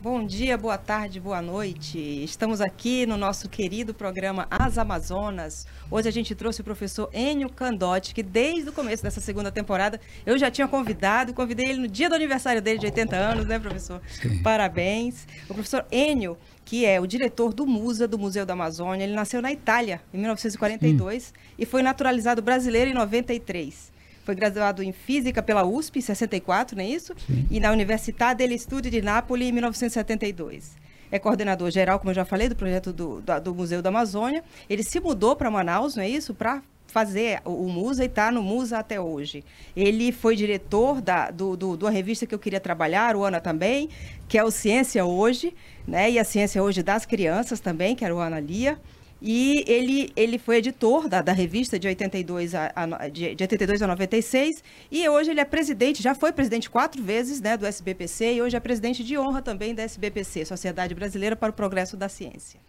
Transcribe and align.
Bom 0.00 0.24
dia, 0.24 0.56
boa 0.56 0.78
tarde, 0.78 1.18
boa 1.18 1.42
noite. 1.42 1.98
Estamos 1.98 2.60
aqui 2.60 3.04
no 3.04 3.16
nosso 3.16 3.48
querido 3.48 3.92
programa 3.92 4.46
As 4.48 4.78
Amazonas. 4.78 5.66
Hoje 5.90 6.08
a 6.08 6.12
gente 6.12 6.36
trouxe 6.36 6.60
o 6.60 6.64
professor 6.64 7.10
Enio 7.12 7.50
Candotti, 7.50 8.14
que 8.14 8.22
desde 8.22 8.70
o 8.70 8.72
começo 8.72 9.02
dessa 9.02 9.20
segunda 9.20 9.50
temporada 9.50 10.00
eu 10.24 10.38
já 10.38 10.52
tinha 10.52 10.68
convidado, 10.68 11.34
convidei 11.34 11.70
ele 11.70 11.80
no 11.80 11.88
dia 11.88 12.08
do 12.08 12.14
aniversário 12.14 12.62
dele 12.62 12.78
de 12.78 12.86
80 12.86 13.16
anos, 13.16 13.44
né, 13.46 13.58
professor? 13.58 14.00
Sim. 14.06 14.40
Parabéns. 14.40 15.26
O 15.50 15.54
professor 15.54 15.84
Enio, 15.90 16.38
que 16.64 16.86
é 16.86 17.00
o 17.00 17.06
diretor 17.06 17.52
do 17.52 17.66
MUSA, 17.66 18.06
do 18.06 18.16
Museu 18.16 18.46
da 18.46 18.52
Amazônia, 18.52 19.02
ele 19.02 19.14
nasceu 19.14 19.42
na 19.42 19.50
Itália 19.50 20.00
em 20.14 20.18
1942 20.18 21.24
Sim. 21.24 21.32
e 21.58 21.66
foi 21.66 21.82
naturalizado 21.82 22.40
brasileiro 22.40 22.88
em 22.88 22.94
93. 22.94 23.97
Foi 24.28 24.34
graduado 24.34 24.82
em 24.82 24.92
Física 24.92 25.42
pela 25.42 25.64
USP 25.64 26.00
em 26.00 26.02
64, 26.02 26.76
não 26.76 26.84
é 26.84 26.86
isso? 26.86 27.14
Sim. 27.26 27.46
E 27.50 27.58
na 27.58 27.72
Università 27.72 28.34
degli 28.34 28.58
Studi 28.58 28.90
de 28.90 29.00
Nápoles 29.00 29.48
em 29.48 29.52
1972. 29.52 30.76
É 31.10 31.18
coordenador 31.18 31.70
geral, 31.70 31.98
como 31.98 32.10
eu 32.10 32.14
já 32.14 32.26
falei, 32.26 32.46
do 32.46 32.54
projeto 32.54 32.92
do, 32.92 33.22
do, 33.22 33.40
do 33.40 33.54
Museu 33.54 33.80
da 33.80 33.88
Amazônia. 33.88 34.44
Ele 34.68 34.82
se 34.82 35.00
mudou 35.00 35.34
para 35.34 35.50
Manaus, 35.50 35.96
não 35.96 36.02
é 36.02 36.10
isso? 36.10 36.34
Para 36.34 36.62
fazer 36.88 37.40
o, 37.42 37.52
o 37.52 37.68
Musa 37.70 38.02
e 38.02 38.06
está 38.06 38.30
no 38.30 38.42
Musa 38.42 38.76
até 38.76 39.00
hoje. 39.00 39.42
Ele 39.74 40.12
foi 40.12 40.36
diretor 40.36 41.00
da 41.00 41.30
do, 41.30 41.56
do, 41.56 41.74
da 41.74 41.88
revista 41.88 42.26
que 42.26 42.34
eu 42.34 42.38
queria 42.38 42.60
trabalhar, 42.60 43.16
o 43.16 43.24
Ana 43.24 43.40
também, 43.40 43.88
que 44.28 44.36
é 44.36 44.44
o 44.44 44.50
Ciência 44.50 45.06
Hoje, 45.06 45.54
né? 45.86 46.10
E 46.10 46.18
a 46.18 46.24
Ciência 46.24 46.62
Hoje 46.62 46.82
das 46.82 47.06
Crianças 47.06 47.60
também, 47.60 47.96
que 47.96 48.04
era 48.04 48.14
o 48.14 48.18
Ana 48.18 48.40
Lia. 48.40 48.78
E 49.20 49.64
ele, 49.66 50.12
ele 50.14 50.38
foi 50.38 50.58
editor 50.58 51.08
da, 51.08 51.20
da 51.20 51.32
revista 51.32 51.78
de 51.78 51.88
82 51.88 52.54
a, 52.54 52.72
a, 52.74 53.08
de, 53.08 53.34
de 53.34 53.42
82 53.42 53.82
a 53.82 53.86
96 53.88 54.62
e 54.90 55.08
hoje 55.08 55.30
ele 55.30 55.40
é 55.40 55.44
presidente, 55.44 56.00
já 56.00 56.14
foi 56.14 56.32
presidente 56.32 56.70
quatro 56.70 57.02
vezes 57.02 57.40
né, 57.40 57.56
do 57.56 57.66
SBPC 57.66 58.34
e 58.34 58.42
hoje 58.42 58.56
é 58.56 58.60
presidente 58.60 59.02
de 59.02 59.18
honra 59.18 59.42
também 59.42 59.74
da 59.74 59.82
SBPC, 59.82 60.44
Sociedade 60.44 60.94
Brasileira 60.94 61.34
para 61.34 61.50
o 61.50 61.52
Progresso 61.52 61.96
da 61.96 62.08
Ciência. 62.08 62.60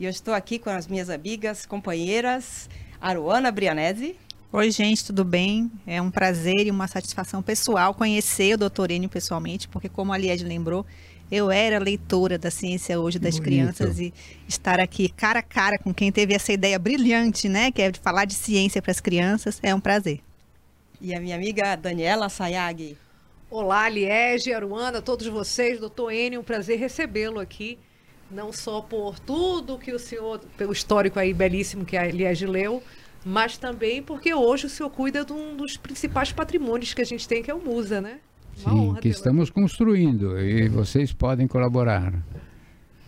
E 0.00 0.04
eu 0.04 0.10
estou 0.10 0.32
aqui 0.32 0.58
com 0.58 0.70
as 0.70 0.86
minhas 0.86 1.10
amigas, 1.10 1.66
companheiras, 1.66 2.70
Aruana 2.98 3.52
Brianese. 3.52 4.16
Oi, 4.52 4.68
gente, 4.72 5.04
tudo 5.04 5.24
bem? 5.24 5.70
É 5.86 6.02
um 6.02 6.10
prazer 6.10 6.66
e 6.66 6.72
uma 6.72 6.88
satisfação 6.88 7.40
pessoal 7.40 7.94
conhecer 7.94 8.54
o 8.54 8.58
doutor 8.58 8.90
Enio 8.90 9.08
pessoalmente, 9.08 9.68
porque 9.68 9.88
como 9.88 10.12
a 10.12 10.18
Lied 10.18 10.42
lembrou, 10.42 10.84
eu 11.30 11.52
era 11.52 11.78
leitora 11.78 12.36
da 12.36 12.50
ciência 12.50 12.98
hoje 12.98 13.16
das 13.16 13.36
Bonito. 13.36 13.44
crianças 13.44 14.00
e 14.00 14.12
estar 14.48 14.80
aqui 14.80 15.08
cara 15.08 15.38
a 15.38 15.42
cara 15.42 15.78
com 15.78 15.94
quem 15.94 16.10
teve 16.10 16.34
essa 16.34 16.52
ideia 16.52 16.80
brilhante, 16.80 17.48
né, 17.48 17.70
que 17.70 17.80
é 17.80 17.92
de 17.92 18.00
falar 18.00 18.24
de 18.24 18.34
ciência 18.34 18.82
para 18.82 18.90
as 18.90 18.98
crianças, 18.98 19.60
é 19.62 19.72
um 19.72 19.78
prazer. 19.78 20.18
E 21.00 21.14
a 21.14 21.20
minha 21.20 21.36
amiga 21.36 21.76
Daniela 21.76 22.28
Sayag. 22.28 22.98
Olá, 23.48 23.88
Liege, 23.88 24.52
Aruana, 24.52 25.00
todos 25.00 25.28
vocês, 25.28 25.78
doutor 25.78 26.10
Enio, 26.10 26.40
um 26.40 26.44
prazer 26.44 26.76
recebê-lo 26.76 27.38
aqui, 27.38 27.78
não 28.28 28.52
só 28.52 28.80
por 28.80 29.16
tudo 29.20 29.78
que 29.78 29.92
o 29.92 29.98
senhor, 29.98 30.40
pelo 30.56 30.72
histórico 30.72 31.20
aí 31.20 31.32
belíssimo 31.32 31.84
que 31.84 31.96
a 31.96 32.04
Liege 32.10 32.46
leu, 32.46 32.82
mas 33.24 33.58
também 33.58 34.02
porque 34.02 34.32
hoje 34.34 34.66
o 34.66 34.68
senhor 34.68 34.90
cuida 34.90 35.24
de 35.24 35.32
um 35.32 35.56
dos 35.56 35.76
principais 35.76 36.32
patrimônios 36.32 36.94
que 36.94 37.02
a 37.02 37.04
gente 37.04 37.26
tem, 37.28 37.42
que 37.42 37.50
é 37.50 37.54
o 37.54 37.60
Musa, 37.60 38.00
né? 38.00 38.18
Uma 38.64 38.94
Sim, 38.94 39.00
que 39.00 39.08
estamos 39.08 39.48
aqui. 39.48 39.60
construindo 39.60 40.38
e 40.38 40.68
vocês 40.68 41.12
podem 41.12 41.46
colaborar. 41.46 42.12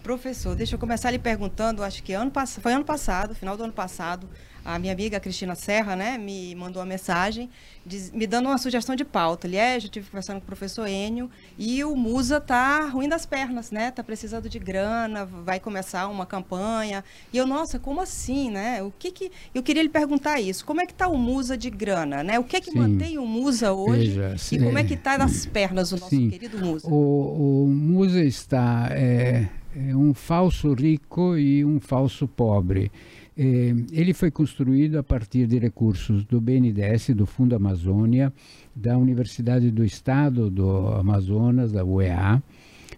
Professor, 0.03 0.57
deixa 0.57 0.75
eu 0.75 0.79
começar 0.79 1.11
lhe 1.11 1.19
perguntando, 1.19 1.83
acho 1.83 2.03
que 2.03 2.13
ano, 2.13 2.33
foi 2.61 2.73
ano 2.73 2.85
passado, 2.85 3.35
final 3.35 3.57
do 3.57 3.65
ano 3.65 3.73
passado, 3.73 4.29
a 4.65 4.79
minha 4.79 4.93
amiga 4.93 5.19
Cristina 5.21 5.55
Serra, 5.55 5.97
né, 5.97 6.19
me 6.19 6.55
mandou 6.55 6.81
uma 6.81 6.89
mensagem 6.89 7.49
diz, 7.85 8.11
me 8.13 8.27
dando 8.27 8.47
uma 8.47 8.59
sugestão 8.59 8.95
de 8.95 9.05
pauta. 9.05 9.47
Aliás, 9.47 9.85
eu 9.85 9.91
tive 9.91 10.09
conversando 10.09 10.37
com 10.37 10.45
o 10.45 10.47
professor 10.47 10.87
Enio 10.87 11.31
e 11.59 11.83
o 11.85 11.95
Musa 11.97 12.41
tá 12.41 12.87
ruim 12.89 13.09
das 13.09 13.27
pernas, 13.27 13.71
né? 13.71 13.91
Tá 13.91 14.03
precisando 14.03 14.49
de 14.49 14.59
grana, 14.59 15.25
vai 15.25 15.59
começar 15.59 16.09
uma 16.09 16.25
campanha. 16.25 17.05
E 17.33 17.39
eu, 17.39 17.47
nossa, 17.47 17.79
como 17.79 18.01
assim, 18.01 18.51
né? 18.51 18.83
O 18.83 18.93
que 18.97 19.11
que 19.11 19.31
eu 19.55 19.63
queria 19.63 19.83
lhe 19.83 19.89
perguntar 19.89 20.41
isso? 20.41 20.65
Como 20.65 20.81
é 20.81 20.87
que 20.87 20.95
tá 20.95 21.09
o 21.09 21.19
Musa 21.19 21.57
de 21.57 21.71
grana, 21.71 22.23
né? 22.23 22.39
O 22.39 22.45
que 22.45 22.57
é 22.57 22.61
que 22.61 22.71
sim. 22.71 22.79
mantém 22.79 23.19
o 23.19 23.27
Musa 23.27 23.73
hoje? 23.73 24.13
Veja, 24.13 24.37
e 24.53 24.59
como 24.59 24.79
é 24.79 24.85
que 24.85 24.97
tá 24.97 25.19
nas 25.19 25.47
pernas 25.47 25.93
o 25.93 25.97
nosso 25.97 26.11
sim. 26.11 26.31
querido 26.31 26.59
Musa? 26.59 26.89
O, 26.89 27.65
o 27.65 27.69
Musa 27.69 28.23
está 28.23 28.89
é, 28.91 29.49
é 29.77 29.97
um 29.97 30.15
falso 30.15 30.73
rico 30.73 31.37
e 31.37 31.65
um 31.65 31.81
falso 31.81 32.29
pobre. 32.29 32.91
Eh, 33.37 33.75
ele 33.93 34.13
foi 34.13 34.31
construído 34.31 34.99
a 34.99 35.03
partir 35.03 35.47
de 35.47 35.59
recursos 35.59 36.25
do 36.25 36.41
BNDES, 36.41 37.11
do 37.11 37.25
Fundo 37.25 37.57
Amazônia, 37.57 38.33
da 38.75 38.99
Universidade 38.99 39.71
do 39.71 39.85
Estado 39.85 40.51
do 40.51 40.89
Amazonas, 40.89 41.73
da 41.73 41.85
UEA, 41.85 42.43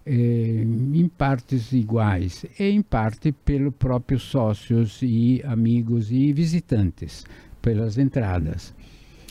eh, 0.04 0.64
em 0.92 1.08
partes 1.08 1.72
iguais 1.72 2.44
e 2.58 2.64
em 2.64 2.82
parte 2.82 3.30
pelos 3.30 3.74
próprios 3.74 4.22
sócios 4.22 5.00
e 5.02 5.40
amigos 5.44 6.10
e 6.10 6.32
visitantes, 6.32 7.24
pelas 7.62 7.96
entradas. 7.96 8.74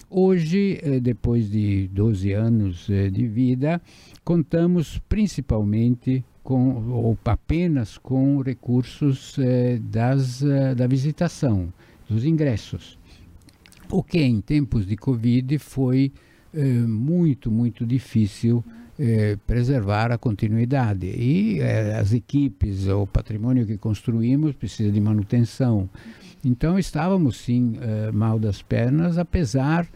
Hoje, 0.09 0.79
eh, 0.81 0.99
depois 1.01 1.49
de 1.49 1.89
12 1.89 2.31
anos 2.31 2.87
de 2.87 3.27
vida, 3.27 3.81
contamos 4.23 4.99
principalmente 5.09 6.23
com, 6.43 6.89
ou 6.89 7.17
apenas 7.25 7.97
com 7.97 8.41
recursos 8.41 9.37
eh, 9.39 9.79
das, 9.81 10.43
eh, 10.43 10.75
da 10.75 10.85
visitação, 10.87 11.71
dos 12.09 12.25
ingressos. 12.25 12.97
O 13.89 14.03
que 14.03 14.19
em 14.19 14.41
tempos 14.41 14.85
de 14.85 14.97
Covid 14.97 15.57
foi 15.59 16.11
eh, 16.53 16.63
muito, 16.63 17.49
muito 17.49 17.85
difícil 17.85 18.63
eh, 18.99 19.37
preservar 19.47 20.11
a 20.11 20.19
continuidade. 20.19 21.07
E 21.07 21.59
eh, 21.59 21.97
as 21.97 22.13
equipes, 22.13 22.87
o 22.87 23.07
patrimônio 23.07 23.65
que 23.65 23.77
construímos 23.77 24.53
precisa 24.53 24.91
de 24.91 25.01
manutenção. 25.01 25.89
Então 26.45 26.77
estávamos 26.77 27.37
sim 27.37 27.77
eh, 27.81 28.11
mal 28.11 28.37
das 28.37 28.61
pernas, 28.61 29.17
apesar 29.17 29.87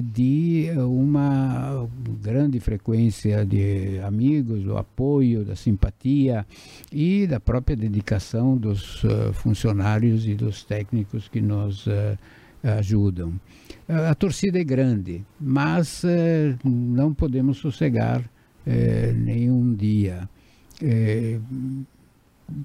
de 0.00 0.70
uma 0.78 1.88
grande 2.22 2.60
frequência 2.60 3.44
de 3.44 3.98
amigos, 4.00 4.62
do 4.62 4.78
apoio, 4.78 5.44
da 5.44 5.56
simpatia 5.56 6.46
e 6.92 7.26
da 7.26 7.40
própria 7.40 7.76
dedicação 7.76 8.56
dos 8.56 9.02
uh, 9.02 9.32
funcionários 9.32 10.26
e 10.28 10.34
dos 10.34 10.62
técnicos 10.62 11.26
que 11.26 11.40
nos 11.40 11.86
uh, 11.88 12.16
ajudam. 12.62 13.32
A 13.88 14.14
torcida 14.14 14.60
é 14.60 14.64
grande, 14.64 15.24
mas 15.40 16.04
uh, 16.04 16.56
não 16.64 17.12
podemos 17.12 17.58
sossegar 17.58 18.22
nenhum 19.16 19.74
dia. 19.74 20.28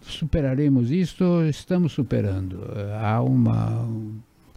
superaremos 0.03 0.91
isto, 0.91 1.41
estamos 1.49 1.91
superando. 1.94 2.59
há 3.01 3.19
uma 3.23 3.89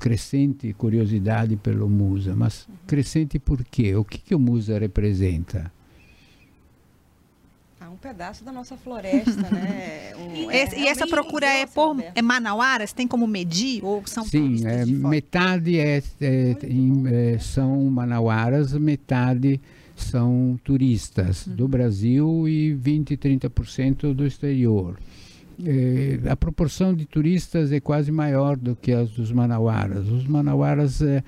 crescente 0.01 0.73
curiosidade 0.73 1.55
pelo 1.57 1.89
Musa, 1.89 2.35
mas 2.35 2.67
crescente 2.87 3.39
por 3.39 3.63
quê? 3.63 3.95
O 3.95 4.05
que, 4.05 4.19
que 4.19 4.35
o 4.35 4.39
Musa 4.39 4.79
representa? 4.79 5.71
Ah, 7.79 7.91
um 7.91 7.97
pedaço 7.97 8.43
da 8.43 8.51
nossa 8.51 8.77
floresta, 8.77 9.43
né? 9.51 10.13
Um, 10.21 10.51
é, 10.51 10.79
e 10.79 10.87
essa 10.87 11.07
procura 11.07 11.47
é 11.47 11.65
por 11.65 11.97
é 12.15 12.21
manauaras? 12.21 12.93
Tem 12.93 13.09
como 13.09 13.27
medir 13.27 13.83
ou 13.83 14.03
são 14.07 14.23
Sim, 14.25 14.67
é, 14.67 14.85
metade 14.85 15.79
é, 15.79 16.03
é, 16.21 16.57
é, 16.61 17.39
são 17.39 17.85
manauaras, 17.85 18.75
metade 18.75 19.59
são 19.97 20.61
turistas 20.63 21.47
uhum. 21.47 21.55
do 21.55 21.69
Brasil 21.69 22.49
e 22.49 22.75
20, 22.75 23.17
30% 23.17 24.13
do 24.13 24.27
exterior 24.27 24.99
a 26.31 26.37
proporção 26.37 26.95
de 26.95 27.05
turistas 27.07 27.73
é 27.73 27.81
quase 27.81 28.11
maior 28.11 28.57
do 28.57 28.75
que 28.75 28.93
as 28.93 29.11
dos 29.11 29.33
manauaras. 29.33 30.09
Os 30.09 30.27
manauaras 30.27 31.03
eh, 31.03 31.23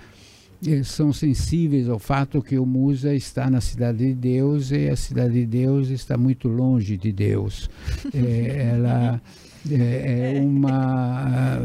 eh, 0.66 0.82
são 0.82 1.12
sensíveis 1.12 1.88
ao 1.88 1.98
fato 1.98 2.42
que 2.42 2.58
o 2.58 2.66
Musa 2.66 3.14
está 3.14 3.50
na 3.50 3.60
Cidade 3.60 3.98
de 3.98 4.14
Deus 4.14 4.70
e 4.70 4.88
a 4.88 4.96
Cidade 4.96 5.34
de 5.34 5.46
Deus 5.46 5.88
está 5.88 6.16
muito 6.16 6.48
longe 6.48 6.96
de 6.96 7.12
Deus. 7.12 7.68
ela 8.14 9.20
é, 9.70 10.36
é, 10.36 10.40
uma 10.40 11.58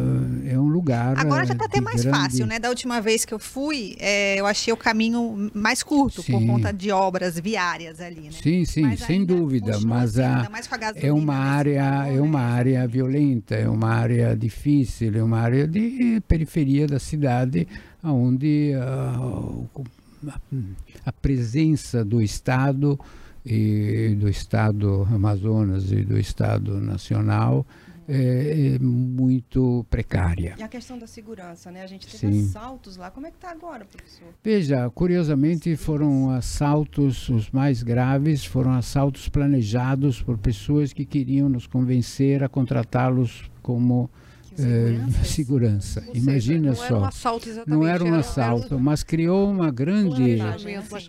é 0.45 0.59
um 0.59 0.67
lugar 0.67 1.17
agora 1.17 1.45
já 1.45 1.53
está 1.53 1.65
até 1.65 1.81
mais 1.81 2.03
grande... 2.03 2.17
fácil 2.17 2.45
né 2.45 2.59
da 2.59 2.69
última 2.69 3.01
vez 3.01 3.25
que 3.25 3.33
eu 3.33 3.39
fui 3.39 3.95
é, 3.99 4.39
eu 4.39 4.45
achei 4.45 4.71
o 4.71 4.77
caminho 4.77 5.49
mais 5.53 5.81
curto 5.81 6.21
sim. 6.21 6.31
por 6.31 6.45
conta 6.45 6.71
de 6.71 6.91
obras 6.91 7.39
viárias 7.39 7.99
ali 7.99 8.21
né? 8.21 8.31
sim 8.31 8.65
sim 8.65 8.81
mas 8.81 8.99
sem 8.99 9.25
dúvida 9.25 9.79
mas 9.79 10.19
a, 10.19 10.47
é 10.95 11.11
uma 11.11 11.35
área 11.35 12.07
é 12.07 12.21
uma 12.21 12.41
área 12.41 12.87
violenta 12.87 13.55
é 13.55 13.67
uma 13.67 13.89
área 13.89 14.35
difícil 14.35 15.17
é 15.17 15.23
uma 15.23 15.39
área 15.39 15.67
de 15.67 16.21
periferia 16.27 16.85
da 16.85 16.99
cidade 16.99 17.67
onde 18.03 18.73
a, 18.75 19.19
a 21.05 21.11
presença 21.11 22.05
do 22.05 22.21
Estado 22.21 22.99
e 23.45 24.15
do 24.19 24.27
Estado 24.27 25.07
Amazonas 25.09 25.91
e 25.91 26.03
do 26.03 26.19
Estado 26.19 26.81
Nacional 26.81 27.65
é, 28.07 28.75
é 28.75 28.79
muito 28.79 29.85
precária. 29.89 30.55
E 30.57 30.63
a 30.63 30.67
questão 30.67 30.97
da 30.97 31.05
segurança, 31.05 31.69
né? 31.71 31.83
A 31.83 31.87
gente 31.87 32.07
teve 32.07 32.33
Sim. 32.33 32.45
assaltos 32.45 32.95
lá. 32.95 33.11
Como 33.11 33.27
é 33.27 33.31
que 33.31 33.37
está 33.37 33.51
agora, 33.51 33.85
professor? 33.85 34.27
Veja, 34.43 34.89
curiosamente 34.91 35.75
foram 35.75 36.29
assaltos, 36.31 37.27
os 37.29 37.51
mais 37.51 37.83
graves, 37.83 38.45
foram 38.45 38.71
assaltos 38.71 39.27
planejados 39.27 40.21
por 40.21 40.37
pessoas 40.37 40.93
que 40.93 41.05
queriam 41.05 41.49
nos 41.49 41.67
convencer 41.67 42.43
a 42.43 42.49
contratá-los 42.49 43.51
como 43.61 44.09
é, 44.57 45.11
segurança. 45.23 46.03
Imagina 46.13 46.73
seja, 46.73 46.89
não 46.99 47.11
só. 47.11 47.37
Era 47.37 47.63
um 47.65 47.69
não 47.69 47.87
era 47.87 48.03
um 48.03 48.13
assalto, 48.13 48.65
era 48.67 48.75
um... 48.75 48.79
mas 48.79 49.03
criou 49.03 49.51
uma 49.51 49.69
grande, 49.69 50.39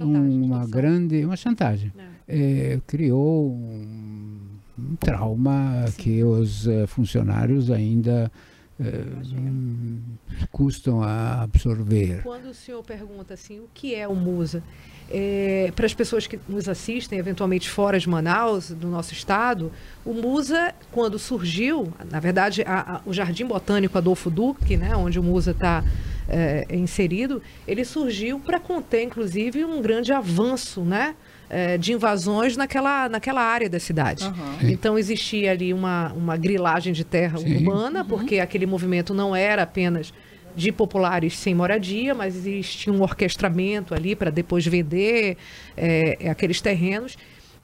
um 0.01 0.45
uma 0.45 0.67
grande, 0.67 1.25
uma 1.25 1.37
chantagem. 1.37 1.93
É. 1.97 2.09
É, 2.31 2.81
criou 2.87 3.51
um, 3.51 4.48
um 4.79 4.97
trauma 4.97 5.87
Sim. 5.89 6.03
que 6.03 6.25
os 6.25 6.67
uh, 6.67 6.87
funcionários 6.87 7.71
ainda 7.71 8.31
uh, 8.79 10.47
custam 10.51 11.03
a 11.03 11.43
absorver. 11.43 12.23
Quando 12.23 12.51
o 12.51 12.55
senhor 12.55 12.83
pergunta 12.85 13.35
assim, 13.35 13.59
o 13.59 13.69
que 13.75 13.95
é 13.95 14.07
o 14.07 14.15
Musa? 14.15 14.63
É, 15.11 15.73
para 15.75 15.87
as 15.87 15.95
pessoas 15.95 16.27
que 16.27 16.39
nos 16.47 16.69
assistem, 16.69 17.19
eventualmente 17.19 17.69
fora 17.69 17.99
de 17.99 18.07
Manaus, 18.09 18.71
do 18.71 18.89
nosso 18.89 19.15
estado, 19.15 19.73
o 20.05 20.13
Musa, 20.13 20.75
quando 20.93 21.19
surgiu, 21.19 21.93
na 22.11 22.21
verdade, 22.21 22.63
a, 22.67 22.97
a, 22.97 23.01
o 23.07 23.13
Jardim 23.13 23.47
Botânico 23.47 23.97
Adolfo 23.97 24.29
Duque, 24.29 24.77
né, 24.77 24.95
onde 24.95 25.19
o 25.19 25.23
Musa 25.23 25.53
está 25.53 25.83
é, 26.29 26.67
inserido, 26.71 27.43
ele 27.67 27.85
surgiu 27.85 28.39
para 28.39 28.61
conter, 28.61 29.03
inclusive, 29.03 29.65
um 29.65 29.81
grande 29.81 30.13
avanço, 30.13 30.83
né? 30.83 31.15
É, 31.51 31.79
de 31.79 31.95
invasões 31.95 32.59
naquela, 32.59 33.09
naquela 33.09 33.41
área 33.41 33.71
da 33.71 33.81
cidade. 33.81 34.27
Uhum. 34.27 34.69
Então 34.69 34.99
existia 34.99 35.53
ali 35.53 35.73
uma, 35.73 36.13
uma 36.13 36.37
grilagem 36.37 36.93
de 36.93 37.05
terra 37.05 37.39
Sim. 37.39 37.57
urbana, 37.57 38.03
uhum. 38.03 38.07
porque 38.07 38.39
aquele 38.39 38.67
movimento 38.67 39.15
não 39.15 39.35
era 39.35 39.63
apenas 39.63 40.13
de 40.55 40.71
populares 40.71 41.39
sem 41.39 41.55
moradia, 41.55 42.15
mas 42.15 42.37
existia 42.37 42.93
um 42.93 43.01
orquestramento 43.01 43.95
ali 43.95 44.15
para 44.15 44.31
depois 44.31 44.67
vender 44.67 45.39
é, 45.75 46.29
aqueles 46.29 46.61
terrenos. 46.61 47.17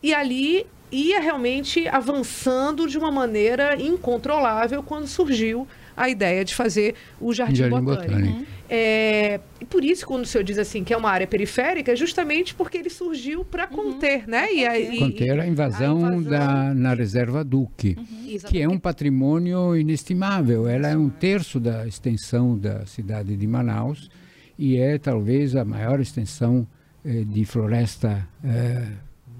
E 0.03 0.15
ali 0.15 0.67
ia 0.91 1.21
realmente 1.21 1.89
avançando 1.89 2.89
de 2.89 2.97
uma 2.97 3.11
maneira 3.11 3.77
incontrolável 3.81 4.83
quando 4.83 5.07
surgiu 5.07 5.67
a 5.97 6.09
ideia 6.09 6.45
de 6.45 6.55
fazer 6.55 6.95
o 7.21 7.33
Jardim, 7.33 7.57
Jardim 7.57 7.81
Botânico. 7.81 8.13
Botânico. 8.13 8.47
É, 8.69 9.41
e 9.61 9.65
por 9.65 9.85
isso, 9.85 10.07
quando 10.07 10.25
o 10.25 10.27
senhor 10.27 10.43
diz 10.43 10.59
assim 10.59 10.83
que 10.83 10.93
é 10.93 10.97
uma 10.97 11.11
área 11.11 11.27
periférica, 11.27 11.93
é 11.93 11.97
justamente 11.97 12.55
porque 12.55 12.79
ele 12.79 12.91
surgiu 12.91 13.45
para 13.45 13.69
uhum. 13.69 13.93
conter, 13.93 14.21
uhum. 14.23 14.31
né? 14.31 14.53
E, 14.53 14.67
a, 14.67 14.99
conter 14.99 15.41
a 15.41 15.47
invasão, 15.47 16.05
a 16.05 16.15
invasão... 16.15 16.23
Da, 16.23 16.75
na 16.75 16.95
reserva 16.95 17.45
Duque, 17.45 17.97
uhum. 17.99 18.39
que 18.49 18.61
é 18.61 18.69
um 18.69 18.79
patrimônio 18.79 19.77
inestimável. 19.77 20.67
Ela 20.67 20.89
é 20.89 20.97
um 20.97 21.09
terço 21.09 21.61
da 21.61 21.87
extensão 21.87 22.59
da 22.59 22.87
cidade 22.87 23.37
de 23.37 23.47
Manaus 23.47 24.11
e 24.59 24.77
é 24.77 24.99
talvez 24.99 25.55
a 25.55 25.65
maior 25.65 26.01
extensão 26.01 26.67
eh, 27.05 27.25
de 27.25 27.45
floresta 27.45 28.27
eh, 28.43 28.89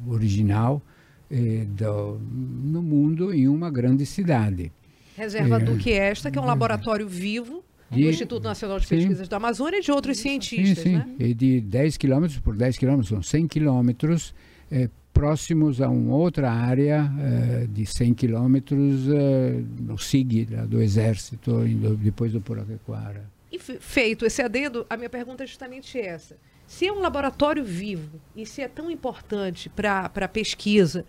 original 0.07 0.83
eh, 1.31 1.65
do, 1.67 2.19
no 2.21 2.83
mundo 2.83 3.33
em 3.33 3.49
uma 3.49 3.71
grande 3.71 4.05
cidade. 4.05 4.71
Reserva 5.17 5.57
é, 5.57 5.61
Duque 5.61 5.93
esta, 5.93 6.31
que 6.31 6.39
é 6.39 6.41
um 6.41 6.47
laboratório 6.47 7.09
vivo 7.09 7.65
de, 7.91 8.03
do 8.03 8.09
Instituto 8.11 8.45
Nacional 8.45 8.81
de 8.81 8.87
Pesquisas 8.87 9.27
sim, 9.27 9.31
da 9.31 9.37
Amazônia 9.37 9.79
e 9.79 9.83
de 9.83 9.93
outros 9.93 10.19
cientistas. 10.19 10.79
Sim, 10.79 10.91
sim. 10.91 10.97
Né? 10.97 11.15
E 11.19 11.35
de 11.35 11.61
10 11.61 11.97
quilômetros 11.97 12.39
por 12.41 12.57
10 12.57 12.77
quilômetros, 12.77 13.09
são 13.09 13.23
100 13.23 13.47
quilômetros, 13.47 14.35
é, 14.71 14.89
próximos 15.13 15.81
a 15.81 15.89
uma 15.89 16.17
outra 16.17 16.51
área 16.51 17.09
é, 17.21 17.67
de 17.69 17.87
100 17.87 18.15
quilômetros 18.15 19.09
é, 19.09 19.63
no 19.81 19.97
SIG 19.97 20.47
do 20.67 20.83
Exército, 20.83 21.61
depois 21.99 22.33
do 22.33 22.41
Puraquequara. 22.41 23.25
E 23.51 23.59
feito 23.59 24.27
esse 24.27 24.43
adendo, 24.43 24.85
a 24.91 24.97
minha 24.97 25.09
pergunta 25.09 25.45
é 25.45 25.47
justamente 25.47 25.97
essa. 25.97 26.37
Se 26.67 26.89
é 26.89 26.93
um 26.93 26.99
laboratório 26.99 27.65
vivo 27.65 28.21
e 28.35 28.45
se 28.45 28.61
é 28.61 28.67
tão 28.67 28.91
importante 28.91 29.69
para 29.69 30.11
a 30.13 30.29
pesquisa 30.29 31.05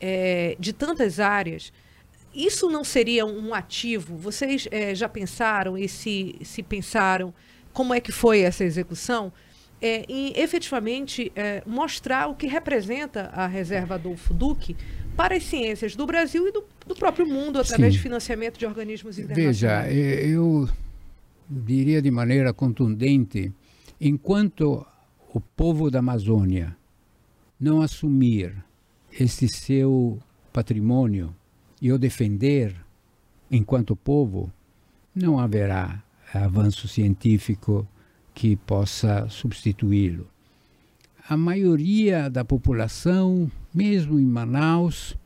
é, 0.00 0.56
de 0.58 0.72
tantas 0.72 1.20
áreas, 1.20 1.70
isso 2.34 2.68
não 2.68 2.84
seria 2.84 3.26
um 3.26 3.52
ativo? 3.54 4.16
Vocês 4.16 4.68
é, 4.70 4.94
já 4.94 5.08
pensaram 5.08 5.76
e 5.76 5.88
se, 5.88 6.36
se 6.42 6.62
pensaram 6.62 7.34
como 7.72 7.94
é 7.94 8.00
que 8.00 8.12
foi 8.12 8.40
essa 8.40 8.64
execução? 8.64 9.32
É, 9.82 10.04
em 10.08 10.32
efetivamente 10.38 11.32
é, 11.34 11.62
mostrar 11.66 12.28
o 12.28 12.34
que 12.34 12.46
representa 12.46 13.30
a 13.32 13.46
reserva 13.46 13.94
Adolfo 13.94 14.34
Duque 14.34 14.76
para 15.16 15.36
as 15.36 15.44
ciências 15.44 15.96
do 15.96 16.06
Brasil 16.06 16.46
e 16.46 16.52
do, 16.52 16.64
do 16.86 16.94
próprio 16.94 17.26
mundo 17.26 17.58
através 17.58 17.92
Sim. 17.92 17.96
de 17.96 18.02
financiamento 18.02 18.58
de 18.58 18.66
organismos 18.66 19.18
internacionais. 19.18 19.60
Veja, 19.60 19.90
eu 19.90 20.68
diria 21.48 22.00
de 22.00 22.10
maneira 22.10 22.52
contundente, 22.52 23.52
enquanto 24.00 24.86
o 25.32 25.40
povo 25.40 25.90
da 25.90 25.98
Amazônia 25.98 26.76
não 27.58 27.80
assumir 27.80 28.54
esse 29.18 29.48
seu 29.48 30.18
patrimônio 30.52 31.34
e 31.80 31.92
o 31.92 31.98
defender 31.98 32.74
enquanto 33.50 33.96
povo, 33.96 34.50
não 35.14 35.38
haverá 35.38 36.02
avanço 36.32 36.86
científico 36.86 37.86
que 38.32 38.54
possa 38.54 39.26
substituí-lo. 39.28 40.28
A 41.28 41.36
maioria 41.36 42.30
da 42.30 42.44
população, 42.44 43.50
mesmo 43.74 44.18
em 44.18 44.24
Manaus, 44.24 45.16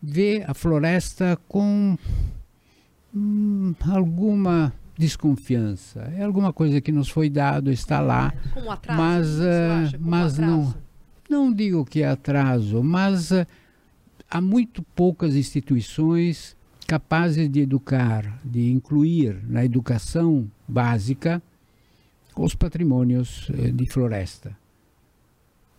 vê 0.00 0.44
a 0.46 0.54
floresta 0.54 1.38
com 1.48 1.98
hum, 3.14 3.74
alguma 3.88 4.72
desconfiança. 4.96 6.12
É 6.16 6.22
alguma 6.22 6.52
coisa 6.52 6.80
que 6.80 6.92
nos 6.92 7.08
foi 7.08 7.28
dado, 7.28 7.70
está 7.70 8.00
lá. 8.00 8.32
Como 8.54 8.70
atraso, 8.70 9.00
mas, 9.00 9.40
uh, 9.40 9.98
mas 10.00 10.38
não, 10.38 10.74
não 11.28 11.52
digo 11.52 11.84
que 11.84 12.02
é 12.02 12.08
atraso, 12.08 12.82
mas 12.82 13.30
uh, 13.30 13.46
há 14.30 14.40
muito 14.40 14.82
poucas 14.82 15.34
instituições 15.34 16.56
capazes 16.86 17.50
de 17.50 17.60
educar, 17.60 18.40
de 18.44 18.70
incluir 18.70 19.42
na 19.48 19.64
educação 19.64 20.50
básica 20.68 21.42
os 22.36 22.54
patrimônios 22.54 23.48
uh, 23.48 23.72
de 23.72 23.86
floresta. 23.86 24.56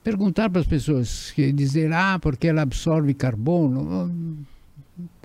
Perguntar 0.04 0.50
para 0.50 0.62
as 0.62 0.68
pessoas, 0.68 1.34
dizer, 1.54 1.92
ah, 1.94 2.18
porque 2.20 2.48
ela 2.48 2.62
absorve 2.62 3.14
carbono 3.14 4.46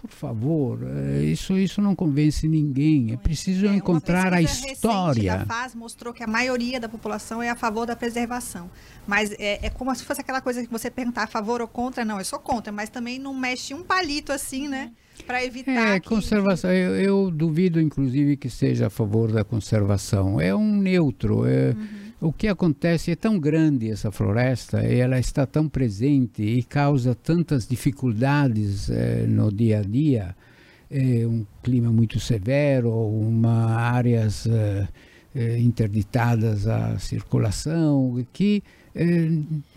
por 0.03 0.11
favor, 0.11 0.81
eh, 0.83 1.23
isso, 1.23 1.57
isso 1.57 1.81
não 1.81 1.95
convence 1.95 2.49
ninguém. 2.49 3.13
É 3.13 3.17
preciso 3.17 3.67
é, 3.67 3.77
encontrar 3.77 4.35
a 4.35 4.43
história. 4.43 5.35
A 5.37 5.47
FAS 5.47 5.77
mostrou 5.77 6.13
que 6.13 6.25
a 6.25 6.27
maioria 6.27 6.81
da 6.81 6.89
população 6.89 7.41
é 7.41 7.49
a 7.49 7.55
favor 7.55 7.87
da 7.87 7.95
preservação. 7.95 8.69
Mas 9.07 9.31
é, 9.39 9.65
é, 9.65 9.71
como 9.71 9.95
se 9.95 10.03
fosse 10.03 10.21
aquela 10.21 10.41
coisa 10.41 10.61
que 10.61 10.69
você 10.69 10.91
perguntar 10.91 11.23
a 11.23 11.27
favor 11.29 11.61
ou 11.61 11.69
contra. 11.69 12.05
Não, 12.05 12.19
eu 12.19 12.25
sou 12.25 12.41
contra, 12.41 12.73
mas 12.73 12.91
também 12.91 13.17
não 13.17 13.33
mexe 13.33 13.75
um 13.75 13.85
palito 13.85 14.33
assim, 14.33 14.67
né? 14.67 14.91
Para 15.25 15.45
evitar. 15.45 15.95
É, 15.95 16.01
que... 16.01 16.09
conservação. 16.09 16.73
Eu, 16.73 16.97
eu, 16.97 17.31
duvido, 17.31 17.81
inclusive, 17.81 18.37
que 18.37 18.51
seja 18.51 18.89
a 18.89 18.91
favor 18.91 19.31
da 19.31 19.45
conservação. 19.45 20.41
É 20.41 20.53
um 20.53 20.75
neutro. 20.75 21.47
É, 21.47 21.77
uhum 21.77 22.02
o 22.23 22.33
que 22.33 22.47
acontece 22.47 23.11
é 23.11 23.17
tão 23.17 23.37
grande 23.37 23.91
essa 23.91 24.13
floresta 24.13 24.79
ela 24.79 25.19
está 25.19 25.45
tão 25.45 25.69
presente 25.69 26.41
e 26.41 26.63
causa 26.63 27.17
tantas 27.17 27.67
dificuldades 27.67 28.89
eh, 28.89 29.27
no 29.27 29.51
dia 29.53 29.81
a 29.81 29.83
dia, 29.83 30.37
é 30.89 31.27
um 31.27 31.45
clima 31.65 31.91
muito 31.91 32.21
severo, 32.21 32.91
uma 32.93 33.75
áreas 33.75 34.47
eh, 34.47 34.87
eh, 35.35 35.59
interditadas 35.59 36.69
à 36.69 36.97
circulação, 36.99 38.25
que 38.33 38.63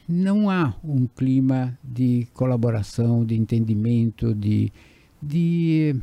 não 0.07 0.49
há 0.49 0.75
um 0.83 1.07
clima 1.07 1.75
de 1.81 2.27
colaboração, 2.33 3.25
de 3.25 3.33
entendimento, 3.33 4.35
de, 4.35 4.71
de 5.23 5.95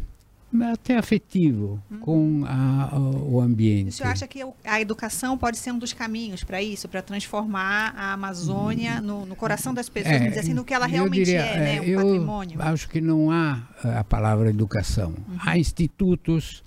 até 0.60 0.98
afetivo 0.98 1.82
uhum. 1.90 1.98
com 2.00 2.44
a, 2.46 2.98
o 2.98 3.40
ambiente. 3.40 3.88
O 3.88 3.92
senhor 3.92 4.10
acha 4.10 4.26
que 4.26 4.44
a 4.64 4.80
educação 4.80 5.38
pode 5.38 5.56
ser 5.56 5.72
um 5.72 5.78
dos 5.78 5.92
caminhos 5.92 6.44
para 6.44 6.62
isso, 6.62 6.88
para 6.88 7.00
transformar 7.00 7.94
a 7.96 8.12
Amazônia 8.12 9.00
no, 9.00 9.24
no 9.24 9.34
coração 9.34 9.72
das 9.72 9.88
pessoas, 9.88 10.20
é, 10.20 10.38
assim, 10.38 10.52
no 10.52 10.64
que 10.64 10.74
ela 10.74 10.86
realmente 10.86 11.24
diria, 11.24 11.40
é, 11.40 11.58
né, 11.58 11.80
um 11.80 11.84
eu 11.84 12.00
patrimônio? 12.00 12.62
Acho 12.62 12.88
que 12.88 13.00
não 13.00 13.30
há 13.30 13.62
eh, 13.84 13.96
a 13.96 14.04
palavra 14.04 14.50
educação. 14.50 15.10
Uhum. 15.10 15.36
Há 15.40 15.58
institutos, 15.58 16.62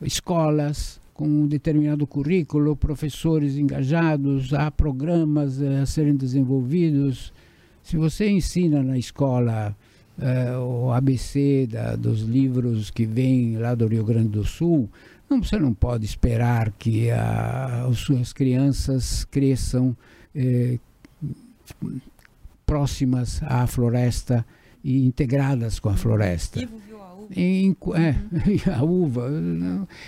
escolas 0.00 1.00
com 1.12 1.26
um 1.26 1.46
determinado 1.46 2.06
currículo, 2.06 2.76
professores 2.76 3.56
engajados, 3.56 4.52
há 4.52 4.70
programas 4.70 5.60
eh, 5.60 5.80
a 5.80 5.86
serem 5.86 6.14
desenvolvidos. 6.14 7.32
Se 7.82 7.96
você 7.96 8.28
ensina 8.28 8.82
na 8.82 8.98
escola 8.98 9.76
uh, 10.18 10.58
o 10.60 10.92
ABC 10.92 11.68
da, 11.70 11.96
dos 11.96 12.22
livros 12.22 12.90
que 12.90 13.06
vêm 13.06 13.58
lá 13.58 13.74
do 13.74 13.86
Rio 13.86 14.04
Grande 14.04 14.30
do 14.30 14.44
Sul, 14.44 14.88
não, 15.28 15.42
você 15.42 15.58
não 15.58 15.74
pode 15.74 16.04
esperar 16.04 16.70
que 16.72 17.10
a, 17.10 17.86
as 17.90 17.98
suas 17.98 18.32
crianças 18.32 19.24
cresçam 19.24 19.96
eh, 20.34 20.78
próximas 22.64 23.42
à 23.42 23.66
floresta 23.66 24.46
e 24.84 25.04
integradas 25.04 25.80
com 25.80 25.88
a 25.88 25.96
floresta. 25.96 26.62
Ivo 26.62 26.78
viu 26.86 27.02
a 27.02 27.16
em, 27.34 27.76
é, 27.94 28.70
a 28.70 28.84
uva. 28.84 29.28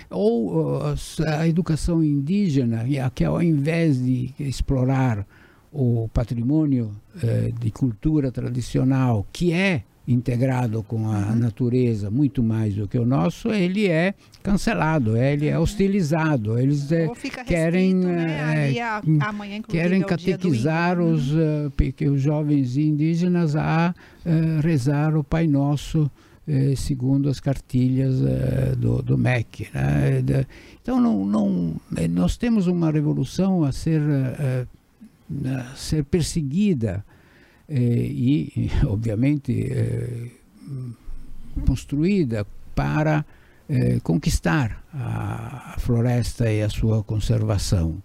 Ou 0.09 0.81
a 1.27 1.47
educação 1.47 2.01
indígena, 2.01 2.85
que 3.13 3.25
ao 3.25 3.41
invés 3.43 4.01
de 4.01 4.33
explorar 4.39 5.27
o 5.71 6.09
patrimônio 6.13 6.91
eh, 7.21 7.51
de 7.59 7.69
cultura 7.71 8.31
tradicional, 8.31 9.27
que 9.31 9.51
é 9.51 9.83
integrado 10.09 10.81
com 10.81 11.07
a 11.07 11.19
uhum. 11.19 11.35
natureza 11.35 12.09
muito 12.09 12.41
mais 12.41 12.73
do 12.73 12.87
que 12.87 12.97
o 12.97 13.05
nosso, 13.05 13.49
ele 13.49 13.87
é 13.87 14.15
cancelado, 14.41 15.15
ele 15.15 15.47
é 15.47 15.57
hostilizado. 15.57 16.57
Eles 16.57 16.91
é, 16.91 17.07
querem, 17.45 17.93
né? 17.93 18.73
é, 18.75 18.81
a, 18.81 19.01
querem 19.67 20.01
catequizar 20.01 20.99
os, 20.99 21.31
uh, 21.31 21.71
os 22.11 22.19
jovens 22.19 22.75
indígenas 22.75 23.55
a 23.55 23.93
uh, 24.25 24.61
rezar 24.61 25.15
o 25.15 25.23
Pai 25.23 25.47
Nosso 25.47 26.09
segundo 26.77 27.29
as 27.29 27.39
cartilhas 27.39 28.21
do, 28.75 29.03
do 29.03 29.15
MEC. 29.15 29.67
Né? 29.71 30.47
Então, 30.81 30.99
não, 30.99 31.23
não, 31.23 31.75
nós 32.09 32.37
temos 32.37 32.65
uma 32.65 32.89
revolução 32.89 33.63
a 33.63 33.71
ser, 33.71 34.01
a 35.45 35.75
ser 35.75 36.03
perseguida 36.05 37.05
e, 37.69 38.71
obviamente, 38.87 40.31
construída 41.65 42.45
para 42.73 43.25
conquistar 44.03 44.83
a, 44.93 45.75
floresta 45.79 46.51
e 46.51 46.61
a 46.61 46.69
sua 46.69 47.03
conservação. 47.03 48.01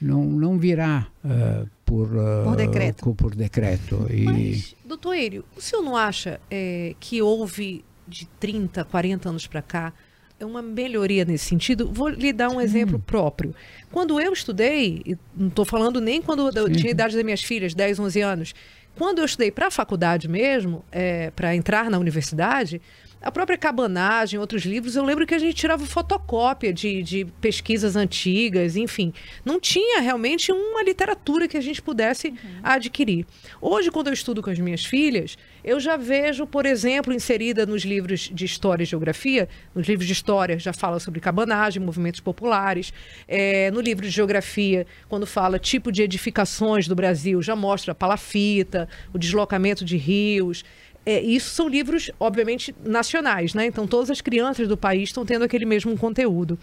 Não, 0.00 0.24
não 0.24 0.58
virá 0.58 1.08
uh, 1.24 1.68
por, 1.84 2.06
uh, 2.14 2.44
por 2.44 2.56
decreto. 2.56 3.14
por 3.14 3.34
decreto. 3.34 4.06
E... 4.08 4.24
Mas, 4.24 4.76
doutor 4.84 5.14
Eiro, 5.14 5.44
o 5.56 5.60
senhor 5.60 5.82
não 5.82 5.96
acha 5.96 6.40
é, 6.48 6.94
que 7.00 7.20
houve 7.20 7.84
de 8.06 8.26
30, 8.38 8.84
40 8.84 9.28
anos 9.28 9.46
para 9.46 9.60
cá 9.60 9.92
uma 10.40 10.62
melhoria 10.62 11.24
nesse 11.24 11.46
sentido? 11.46 11.90
Vou 11.92 12.08
lhe 12.08 12.32
dar 12.32 12.48
um 12.48 12.60
exemplo 12.60 12.98
próprio. 12.98 13.54
Quando 13.90 14.20
eu 14.20 14.32
estudei, 14.32 15.16
não 15.36 15.48
estou 15.48 15.64
falando 15.64 16.00
nem 16.00 16.22
quando 16.22 16.48
eu 16.56 16.70
tinha 16.70 16.90
a 16.90 16.92
idade 16.92 17.16
das 17.16 17.24
minhas 17.24 17.42
filhas, 17.42 17.74
10, 17.74 17.98
11 17.98 18.20
anos, 18.20 18.54
quando 18.98 19.20
eu 19.20 19.24
estudei 19.24 19.50
para 19.52 19.68
a 19.68 19.70
faculdade 19.70 20.28
mesmo, 20.28 20.84
é, 20.90 21.30
para 21.30 21.54
entrar 21.54 21.88
na 21.88 21.98
universidade, 21.98 22.82
a 23.20 23.32
própria 23.32 23.58
cabanagem, 23.58 24.38
outros 24.38 24.64
livros, 24.64 24.94
eu 24.94 25.04
lembro 25.04 25.26
que 25.26 25.34
a 25.34 25.38
gente 25.38 25.54
tirava 25.54 25.84
fotocópia 25.84 26.72
de, 26.72 27.02
de 27.02 27.24
pesquisas 27.40 27.96
antigas, 27.96 28.76
enfim. 28.76 29.12
Não 29.44 29.58
tinha 29.58 30.00
realmente 30.00 30.52
uma 30.52 30.82
literatura 30.82 31.48
que 31.48 31.56
a 31.56 31.60
gente 31.60 31.82
pudesse 31.82 32.28
uhum. 32.28 32.60
adquirir. 32.62 33.26
Hoje, 33.60 33.90
quando 33.90 34.06
eu 34.06 34.12
estudo 34.12 34.40
com 34.40 34.50
as 34.50 34.58
minhas 34.58 34.84
filhas, 34.84 35.36
eu 35.64 35.80
já 35.80 35.96
vejo, 35.96 36.46
por 36.46 36.64
exemplo, 36.64 37.12
inserida 37.12 37.66
nos 37.66 37.82
livros 37.82 38.30
de 38.32 38.44
história 38.44 38.84
e 38.84 38.86
geografia, 38.86 39.48
nos 39.74 39.86
livros 39.86 40.06
de 40.06 40.12
história 40.12 40.58
já 40.58 40.72
fala 40.72 41.00
sobre 41.00 41.20
cabanagem, 41.20 41.82
movimentos 41.82 42.20
populares. 42.20 42.92
É, 43.26 43.70
no 43.72 43.80
livro 43.80 44.04
de 44.04 44.10
geografia, 44.10 44.86
quando 45.08 45.26
fala 45.26 45.58
tipo 45.58 45.90
de 45.90 46.02
edificações 46.02 46.86
do 46.86 46.94
Brasil, 46.94 47.42
já 47.42 47.56
mostra 47.56 47.92
a 47.92 47.94
palafita, 47.94 48.88
o 49.12 49.18
deslocamento 49.18 49.84
de 49.84 49.96
rios. 49.96 50.64
É, 51.08 51.22
isso 51.22 51.54
são 51.54 51.66
livros, 51.66 52.10
obviamente, 52.20 52.74
nacionais, 52.84 53.54
né? 53.54 53.64
Então 53.64 53.86
todas 53.86 54.10
as 54.10 54.20
crianças 54.20 54.68
do 54.68 54.76
país 54.76 55.08
estão 55.08 55.24
tendo 55.24 55.42
aquele 55.42 55.64
mesmo 55.64 55.96
conteúdo. 55.96 56.58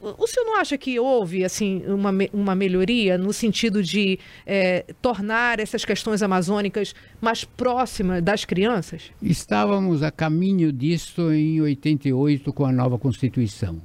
O 0.00 0.26
senhor 0.26 0.46
não 0.46 0.56
acha 0.56 0.78
que 0.78 0.98
houve 0.98 1.44
assim 1.44 1.82
uma, 1.86 2.10
uma 2.32 2.54
melhoria 2.54 3.18
no 3.18 3.30
sentido 3.30 3.82
de 3.82 4.18
é, 4.46 4.86
tornar 5.02 5.60
essas 5.60 5.84
questões 5.84 6.22
amazônicas 6.22 6.94
mais 7.20 7.44
próximas 7.44 8.22
das 8.22 8.46
crianças? 8.46 9.12
Estávamos 9.20 10.02
a 10.02 10.10
caminho 10.10 10.72
disto 10.72 11.30
em 11.30 11.60
88 11.60 12.54
com 12.54 12.64
a 12.64 12.72
nova 12.72 12.98
Constituição. 12.98 13.82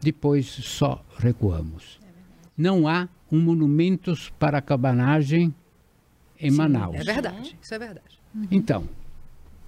Depois 0.00 0.46
só 0.46 1.04
recuamos. 1.18 1.98
Não 2.56 2.86
há 2.86 3.08
um 3.32 3.40
monumentos 3.40 4.32
para 4.38 4.58
a 4.58 4.62
cabanagem 4.62 5.52
em 6.38 6.50
Sim, 6.52 6.56
Manaus. 6.56 6.94
É 6.94 7.02
verdade, 7.02 7.58
isso 7.60 7.74
é 7.74 7.78
verdade. 7.80 8.20
Então, 8.48 8.88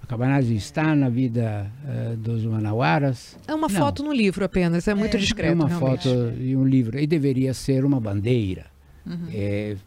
a 0.03 0.05
cabanagem 0.05 0.57
está 0.57 0.93
na 0.93 1.07
vida 1.07 1.71
uh, 1.85 2.17
dos 2.17 2.43
manauaras. 2.45 3.37
É 3.47 3.55
uma 3.55 3.69
Não. 3.69 3.79
foto 3.79 4.03
no 4.03 4.11
livro 4.11 4.43
apenas, 4.43 4.85
é 4.87 4.93
muito 4.93 5.15
é, 5.15 5.19
discreto. 5.19 5.51
É 5.51 5.55
uma 5.55 5.67
realmente. 5.67 6.03
foto 6.03 6.33
e 6.37 6.55
um 6.57 6.67
livro. 6.67 6.99
E 6.99 7.07
deveria 7.07 7.53
ser 7.53 7.85
uma 7.85 8.01
bandeira. 8.01 8.65
Uhum. 9.05 9.27
É, 9.33 9.77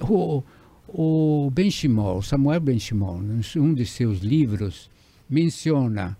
o, 0.00 0.42
o 0.88 1.50
Benchimol, 1.52 2.20
Samuel 2.20 2.60
Benchimol, 2.60 3.20
um 3.56 3.72
de 3.72 3.86
seus 3.86 4.18
livros, 4.18 4.90
menciona 5.30 6.16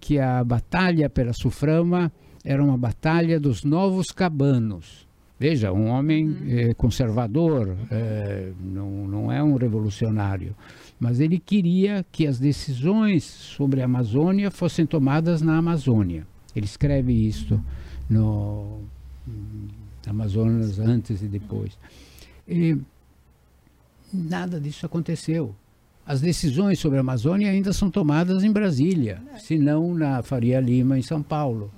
que 0.00 0.18
a 0.18 0.42
batalha 0.42 1.10
pela 1.10 1.34
Suframa 1.34 2.10
era 2.42 2.64
uma 2.64 2.78
batalha 2.78 3.38
dos 3.38 3.62
novos 3.62 4.10
cabanos. 4.10 5.06
Veja, 5.38 5.72
um 5.72 5.88
homem 5.88 6.28
uhum. 6.28 6.36
eh, 6.48 6.74
conservador, 6.74 7.74
eh, 7.90 8.52
não, 8.60 8.90
não 9.08 9.32
é 9.32 9.42
um 9.42 9.56
revolucionário 9.56 10.54
mas 11.00 11.18
ele 11.18 11.38
queria 11.38 12.04
que 12.12 12.26
as 12.26 12.38
decisões 12.38 13.24
sobre 13.24 13.80
a 13.80 13.86
Amazônia 13.86 14.50
fossem 14.50 14.84
tomadas 14.84 15.40
na 15.40 15.56
Amazônia. 15.56 16.26
Ele 16.54 16.66
escreve 16.66 17.10
isso 17.10 17.58
no 18.08 18.80
Amazonas 20.06 20.78
antes 20.78 21.22
e 21.22 21.26
depois. 21.26 21.78
E 22.46 22.76
nada 24.12 24.60
disso 24.60 24.84
aconteceu. 24.84 25.54
As 26.04 26.20
decisões 26.20 26.78
sobre 26.78 26.98
a 26.98 27.00
Amazônia 27.00 27.50
ainda 27.50 27.72
são 27.72 27.90
tomadas 27.90 28.44
em 28.44 28.52
Brasília, 28.52 29.22
se 29.38 29.56
não 29.58 29.94
na 29.94 30.22
Faria 30.22 30.60
Lima, 30.60 30.98
em 30.98 31.02
São 31.02 31.22
Paulo. 31.22 31.70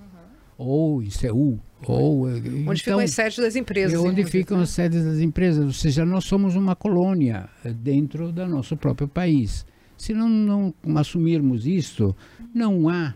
Ou 0.62 1.02
em 1.02 1.10
Seul. 1.10 1.58
Ou, 1.86 2.28
onde 2.28 2.48
então, 2.60 2.76
ficam 2.76 2.98
as 3.00 3.10
sedes 3.10 3.38
das 3.38 3.56
empresas. 3.56 4.00
Onde 4.00 4.24
ficam 4.24 4.60
as 4.60 4.70
sedes 4.70 5.04
das 5.04 5.18
empresas. 5.18 5.64
Ou 5.64 5.72
seja, 5.72 6.04
nós 6.04 6.24
somos 6.24 6.54
uma 6.54 6.76
colônia 6.76 7.48
eh, 7.64 7.72
dentro 7.72 8.30
do 8.30 8.46
nosso 8.46 8.76
próprio 8.76 9.08
país. 9.08 9.66
Se 9.96 10.14
não, 10.14 10.28
não 10.28 10.74
assumirmos 10.96 11.66
isso, 11.66 12.14
não 12.54 12.88
há 12.88 13.14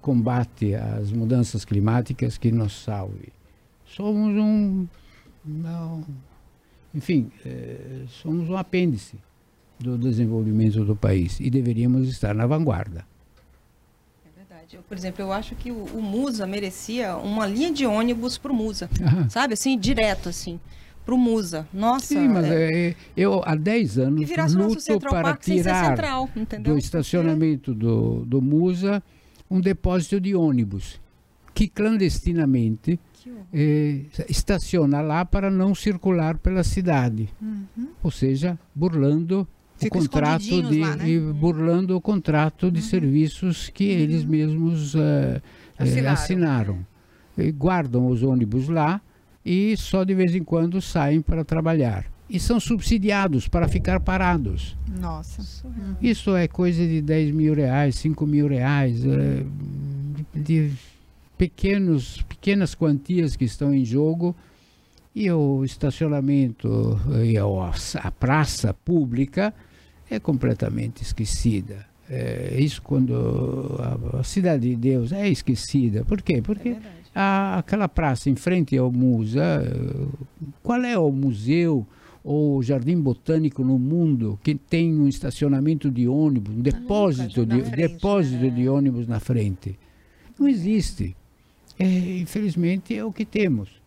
combate 0.00 0.74
às 0.74 1.10
mudanças 1.12 1.64
climáticas 1.64 2.38
que 2.38 2.50
nos 2.50 2.82
salve. 2.82 3.32
Somos 3.86 4.34
um. 4.36 4.86
Não, 5.44 6.04
enfim, 6.94 7.30
é, 7.44 8.04
somos 8.08 8.48
um 8.48 8.56
apêndice 8.56 9.16
do 9.78 9.98
desenvolvimento 9.98 10.84
do 10.84 10.94
país 10.94 11.40
e 11.40 11.50
deveríamos 11.50 12.08
estar 12.08 12.34
na 12.34 12.46
vanguarda. 12.46 13.04
Eu, 14.72 14.82
por 14.82 14.96
exemplo, 14.96 15.22
eu 15.22 15.32
acho 15.32 15.54
que 15.54 15.70
o, 15.70 15.84
o 15.84 16.00
Musa 16.00 16.46
merecia 16.46 17.16
uma 17.16 17.46
linha 17.46 17.70
de 17.70 17.84
ônibus 17.84 18.38
para 18.38 18.50
o 18.50 18.54
Musa, 18.54 18.88
sabe? 19.28 19.54
Assim, 19.54 19.78
direto, 19.78 20.28
assim 20.28 20.58
para 21.04 21.14
o 21.14 21.18
Musa. 21.18 21.66
Nossa. 21.72 22.06
Sim, 22.06 22.28
mas 22.28 22.44
é... 22.46 22.90
É, 22.90 22.94
eu 23.16 23.42
há 23.44 23.54
10 23.54 23.98
anos 23.98 24.30
luto 24.54 25.00
para 25.00 25.36
tirar 25.36 25.88
central, 25.88 26.30
do 26.60 26.78
estacionamento 26.78 27.74
do, 27.74 28.24
do 28.24 28.40
Musa 28.40 29.02
um 29.50 29.60
depósito 29.60 30.20
de 30.20 30.34
ônibus 30.34 31.00
que 31.52 31.68
clandestinamente 31.68 32.98
que 33.12 33.30
eh, 33.52 34.06
estaciona 34.28 35.00
lá 35.00 35.24
para 35.24 35.50
não 35.50 35.74
circular 35.74 36.38
pela 36.38 36.64
cidade. 36.64 37.28
Uhum. 37.40 37.88
Ou 38.02 38.10
seja, 38.10 38.58
burlando 38.74 39.46
o 39.86 39.90
contrato 39.90 40.62
de 40.62 40.80
lá, 40.80 40.96
né? 40.96 41.04
burlando 41.34 41.96
o 41.96 42.00
contrato 42.00 42.70
de 42.70 42.80
uhum. 42.80 42.86
serviços 42.86 43.68
que 43.68 43.84
uhum. 43.84 44.00
eles 44.00 44.24
mesmos 44.24 44.94
uh, 44.94 45.42
assinaram. 45.78 46.12
assinaram. 46.12 46.86
E 47.36 47.50
guardam 47.50 48.08
os 48.08 48.22
ônibus 48.22 48.68
lá 48.68 49.00
e 49.44 49.76
só 49.76 50.04
de 50.04 50.14
vez 50.14 50.34
em 50.34 50.44
quando 50.44 50.80
saem 50.80 51.20
para 51.20 51.44
trabalhar. 51.44 52.04
E 52.28 52.38
são 52.38 52.58
subsidiados 52.58 53.48
para 53.48 53.68
ficar 53.68 54.00
parados. 54.00 54.76
Nossa. 55.00 55.66
Uhum. 55.66 55.96
Isso 56.00 56.34
é 56.34 56.48
coisa 56.48 56.86
de 56.86 57.02
10 57.02 57.34
mil 57.34 57.54
reais, 57.54 57.96
5 57.96 58.26
mil 58.26 58.48
reais, 58.48 59.04
uh, 59.04 59.46
de, 60.34 60.40
de 60.40 60.72
pequenos, 61.36 62.22
pequenas 62.22 62.74
quantias 62.74 63.36
que 63.36 63.44
estão 63.44 63.74
em 63.74 63.84
jogo 63.84 64.34
e 65.14 65.30
o 65.30 65.64
estacionamento 65.64 66.98
e 67.22 67.36
a, 67.36 68.10
praça 68.10 68.72
pública 68.72 69.52
é 70.10 70.18
completamente 70.18 71.02
esquecida. 71.02 71.86
É, 72.10 72.56
isso 72.58 72.82
quando 72.82 73.14
a, 73.78 74.18
a, 74.20 74.24
cidade 74.24 74.68
de 74.68 74.76
Deus 74.76 75.12
é 75.12 75.28
esquecida. 75.28 76.04
Por 76.04 76.20
quê? 76.20 76.42
Porque 76.42 76.70
é 76.70 76.80
a, 77.14 77.58
aquela 77.58 77.88
praça 77.88 78.28
em 78.28 78.36
frente 78.36 78.76
ao 78.76 78.90
Musa, 78.90 79.62
qual 80.62 80.82
é 80.82 80.98
o 80.98 81.10
museu 81.10 81.86
ou 82.24 82.62
jardim 82.62 83.00
botânico 83.00 83.64
no 83.64 83.78
mundo 83.78 84.38
que 84.42 84.54
tem 84.54 84.94
um 84.94 85.08
estacionamento 85.08 85.90
de 85.90 86.06
ônibus, 86.06 86.54
um 86.54 86.60
depósito, 86.60 87.44
de, 87.44 87.62
frente, 87.62 87.76
depósito 87.76 88.44
né? 88.44 88.50
de 88.50 88.68
ônibus 88.68 89.06
na 89.06 89.18
frente? 89.18 89.78
Não 90.38 90.48
existe. 90.48 91.16
É, 91.78 92.18
infelizmente 92.18 92.94
é 92.94 93.04
o 93.04 93.12
que 93.12 93.24
temos. 93.24 93.81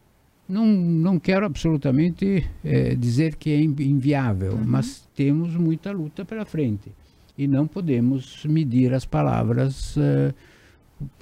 Não, 0.47 0.65
não 0.65 1.19
quero 1.19 1.45
absolutamente 1.45 2.47
é, 2.63 2.93
dizer 2.95 3.35
que 3.35 3.51
é 3.51 3.61
inviável, 3.61 4.53
uhum. 4.53 4.63
mas 4.65 5.07
temos 5.15 5.55
muita 5.55 5.91
luta 5.91 6.23
pela 6.23 6.45
frente. 6.45 6.91
E 7.37 7.47
não 7.47 7.67
podemos 7.67 8.45
medir 8.45 8.93
as 8.93 9.05
palavras 9.05 9.97
uh, 9.97 10.33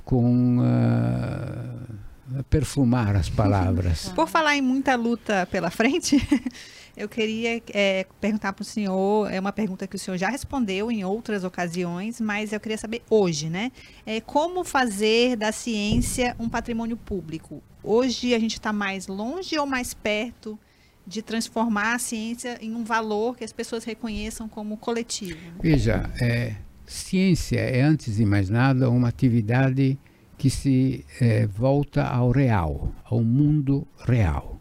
com 0.04 0.60
uh, 0.60 2.44
perfumar 2.50 3.16
as 3.16 3.30
palavras. 3.32 4.10
Por 4.10 4.28
falar 4.28 4.58
em 4.58 4.62
muita 4.62 4.96
luta 4.96 5.48
pela 5.50 5.72
frente, 5.72 6.18
eu 6.96 7.10
queria 7.10 7.62
é, 7.74 8.06
perguntar 8.22 8.54
para 8.54 8.62
o 8.62 8.66
senhor, 8.66 9.32
é 9.32 9.40
uma 9.40 9.52
pergunta 9.52 9.88
que 9.88 9.96
o 9.96 10.00
senhor 10.00 10.18
já 10.18 10.30
respondeu 10.30 10.92
em 10.92 11.04
outras 11.04 11.44
ocasiões, 11.44 12.22
mas 12.22 12.54
eu 12.54 12.60
queria 12.60 12.78
saber 12.78 13.02
hoje, 13.10 13.50
né? 13.50 13.72
É, 14.06 14.22
como 14.22 14.64
fazer 14.64 15.36
da 15.36 15.52
ciência 15.52 16.36
um 16.40 16.48
patrimônio 16.48 16.96
público? 16.96 17.64
Hoje 17.84 18.34
a 18.34 18.40
gente 18.40 18.54
está 18.54 18.72
mais 18.72 19.08
longe 19.08 19.58
ou 19.58 19.66
mais 19.66 19.94
perto 19.94 20.58
de 21.06 21.22
transformar 21.22 21.96
a 21.96 22.00
ciência 22.00 22.58
em 22.62 22.74
um 22.74 22.84
valor 22.84 23.36
que 23.36 23.44
as 23.44 23.52
pessoas 23.52 23.84
reconheçam 23.84 24.48
como 24.48 24.78
coletivo? 24.78 25.40
Veja, 25.62 26.10
é, 26.22 26.56
ciência 26.86 27.60
é, 27.60 27.82
antes 27.82 28.18
de 28.18 28.26
mais 28.26 28.50
nada, 28.50 28.90
uma 28.90 29.10
atividade 29.10 29.98
que 30.38 30.50
se 30.50 31.06
é, 31.20 31.46
volta 31.48 32.04
ao 32.04 32.32
real, 32.32 32.94
ao 33.04 33.22
mundo 33.22 33.88
real. 34.06 34.60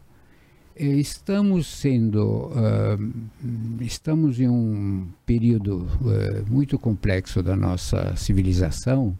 Estamos 0.75 1.67
sendo, 1.67 2.47
uh, 2.47 3.13
estamos 3.79 4.39
em 4.39 4.49
um 4.49 5.07
período 5.23 5.87
uh, 6.01 6.51
muito 6.51 6.79
complexo 6.79 7.43
da 7.43 7.55
nossa 7.55 8.15
civilização, 8.15 9.15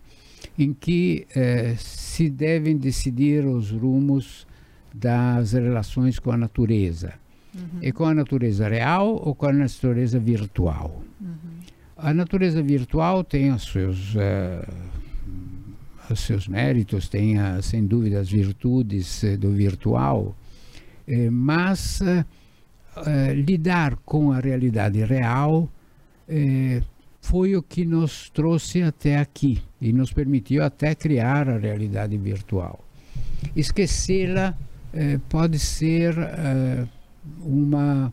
em 0.57 0.73
que 0.73 1.27
uh, 1.29 1.77
se 1.77 2.27
devem 2.27 2.75
decidir 2.75 3.45
os 3.45 3.69
rumos 3.69 4.47
das 4.91 5.53
relações 5.53 6.17
com 6.17 6.31
a 6.31 6.37
natureza. 6.37 7.13
Uhum. 7.53 7.79
E 7.83 7.91
com 7.91 8.05
a 8.05 8.15
natureza 8.15 8.67
real 8.67 9.21
ou 9.23 9.35
com 9.35 9.45
a 9.45 9.53
natureza 9.53 10.17
virtual. 10.17 11.03
Uhum. 11.21 11.37
A 11.95 12.11
natureza 12.11 12.63
virtual 12.63 13.23
tem 13.23 13.51
os 13.51 13.71
seus, 13.71 14.15
os 16.09 16.19
seus 16.19 16.47
méritos, 16.47 17.07
tem, 17.07 17.35
sem 17.61 17.85
dúvida, 17.85 18.19
as 18.19 18.29
virtudes 18.29 19.23
do 19.39 19.51
virtual, 19.51 20.35
eh, 21.07 21.29
mas 21.29 22.01
eh, 22.01 22.25
eh, 23.05 23.33
lidar 23.33 23.97
com 24.05 24.31
a 24.31 24.39
realidade 24.39 25.03
real 25.03 25.69
foi 27.21 27.55
o 27.55 27.61
que 27.61 27.85
nos 27.85 28.29
trouxe 28.29 28.81
até 28.81 29.17
aqui 29.17 29.61
e 29.79 29.91
nos 29.91 30.11
permitiu 30.11 30.63
até 30.63 30.95
criar 30.95 31.49
a 31.49 31.57
realidade 31.57 32.17
virtual. 32.17 32.83
Esquecê-la 33.55 34.57
pode 35.29 35.59
ser 35.59 36.15
uma, 37.41 38.11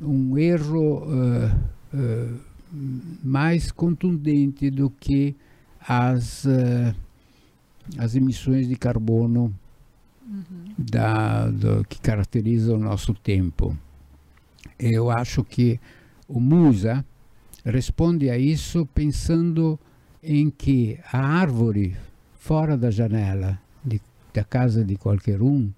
um 0.00 0.38
erro 0.38 1.02
mais 3.22 3.72
contundente 3.72 4.70
do 4.70 4.88
que 4.88 5.36
as, 5.86 6.46
as 7.98 8.14
emissões 8.14 8.68
de 8.68 8.76
carbono 8.76 9.52
uhum. 10.26 10.74
da, 10.78 11.48
do, 11.48 11.84
que 11.84 12.00
caracteriza 12.00 12.74
o 12.74 12.78
nosso 12.78 13.14
tempo. 13.14 13.76
Eu 14.78 15.10
acho 15.10 15.44
que 15.44 15.78
o 16.28 16.40
Musa 16.40 17.04
responde 17.64 18.30
a 18.30 18.38
isso 18.38 18.86
pensando 18.94 19.78
em 20.22 20.50
que 20.50 20.98
a 21.12 21.18
árvore 21.18 21.96
fora 22.38 22.76
da 22.76 22.90
janela 22.90 23.58
de, 23.84 24.00
da 24.32 24.44
casa 24.44 24.84
de 24.84 24.96
qualquer 24.96 25.40
um 25.40 25.70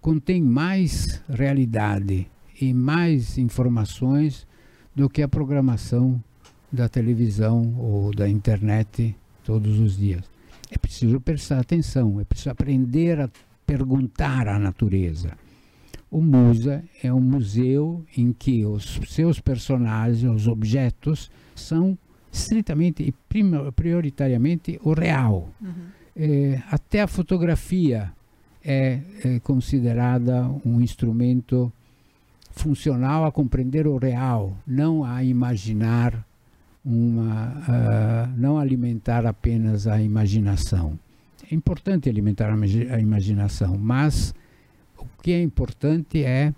contém 0.00 0.42
mais 0.42 1.22
realidade 1.28 2.28
e 2.60 2.72
mais 2.74 3.38
informações 3.38 4.46
do 4.94 5.08
que 5.08 5.22
a 5.22 5.28
programação 5.28 6.22
da 6.70 6.88
televisão 6.88 7.74
ou 7.78 8.14
da 8.14 8.28
internet 8.28 9.14
todos 9.44 9.78
os 9.78 9.96
dias. 9.96 10.24
É 10.70 10.78
preciso 10.78 11.20
prestar 11.20 11.60
atenção, 11.60 12.20
é 12.20 12.24
preciso 12.24 12.50
aprender 12.50 13.20
a 13.20 13.28
perguntar 13.66 14.48
à 14.48 14.58
natureza. 14.58 15.36
O 16.10 16.20
Musa 16.20 16.84
é 17.02 17.12
um 17.12 17.20
museu 17.20 18.04
em 18.16 18.32
que 18.32 18.66
os 18.66 19.00
seus 19.08 19.40
personagens, 19.40 20.30
os 20.30 20.46
objetos, 20.46 21.30
são 21.54 21.96
estritamente 22.30 23.02
e 23.02 23.14
prioritariamente 23.72 24.78
o 24.82 24.92
real. 24.92 25.48
Uhum. 25.60 25.72
É, 26.14 26.62
até 26.70 27.00
a 27.00 27.06
fotografia 27.06 28.12
é, 28.62 29.00
é, 29.24 29.40
considerada 29.40 30.50
um 30.64 30.80
instrumento 30.80 31.72
funcional 32.50 33.24
a 33.24 33.32
compreender 33.32 33.86
o 33.86 33.96
real, 33.96 34.54
não 34.66 35.04
a 35.04 35.24
imaginar 35.24 36.26
uma, 36.84 37.52
uh, 37.52 38.38
não 38.38 38.58
alimentar 38.58 39.24
apenas 39.24 39.86
a 39.86 40.02
imaginação 40.02 40.98
é 41.50 41.54
importante 41.54 42.08
alimentar 42.08 42.50
a, 42.50 43.00
imaginação, 43.00 43.76
mas 43.78 44.34
o 44.98 45.06
que 45.22 45.32
é 45.32 45.42
importante 45.42 46.24
é, 46.24 46.54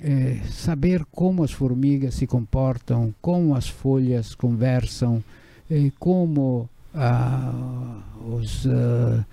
é, 0.00 0.40
saber 0.48 1.04
como 1.10 1.44
as 1.44 1.52
formigas 1.52 2.14
se 2.14 2.26
comportam, 2.26 3.14
como 3.20 3.54
as 3.54 3.68
folhas 3.68 4.34
conversam, 4.34 5.22
é, 5.70 5.90
como 5.98 6.68
ah, 6.94 8.00
os, 8.26 8.66
ah, 8.66 9.24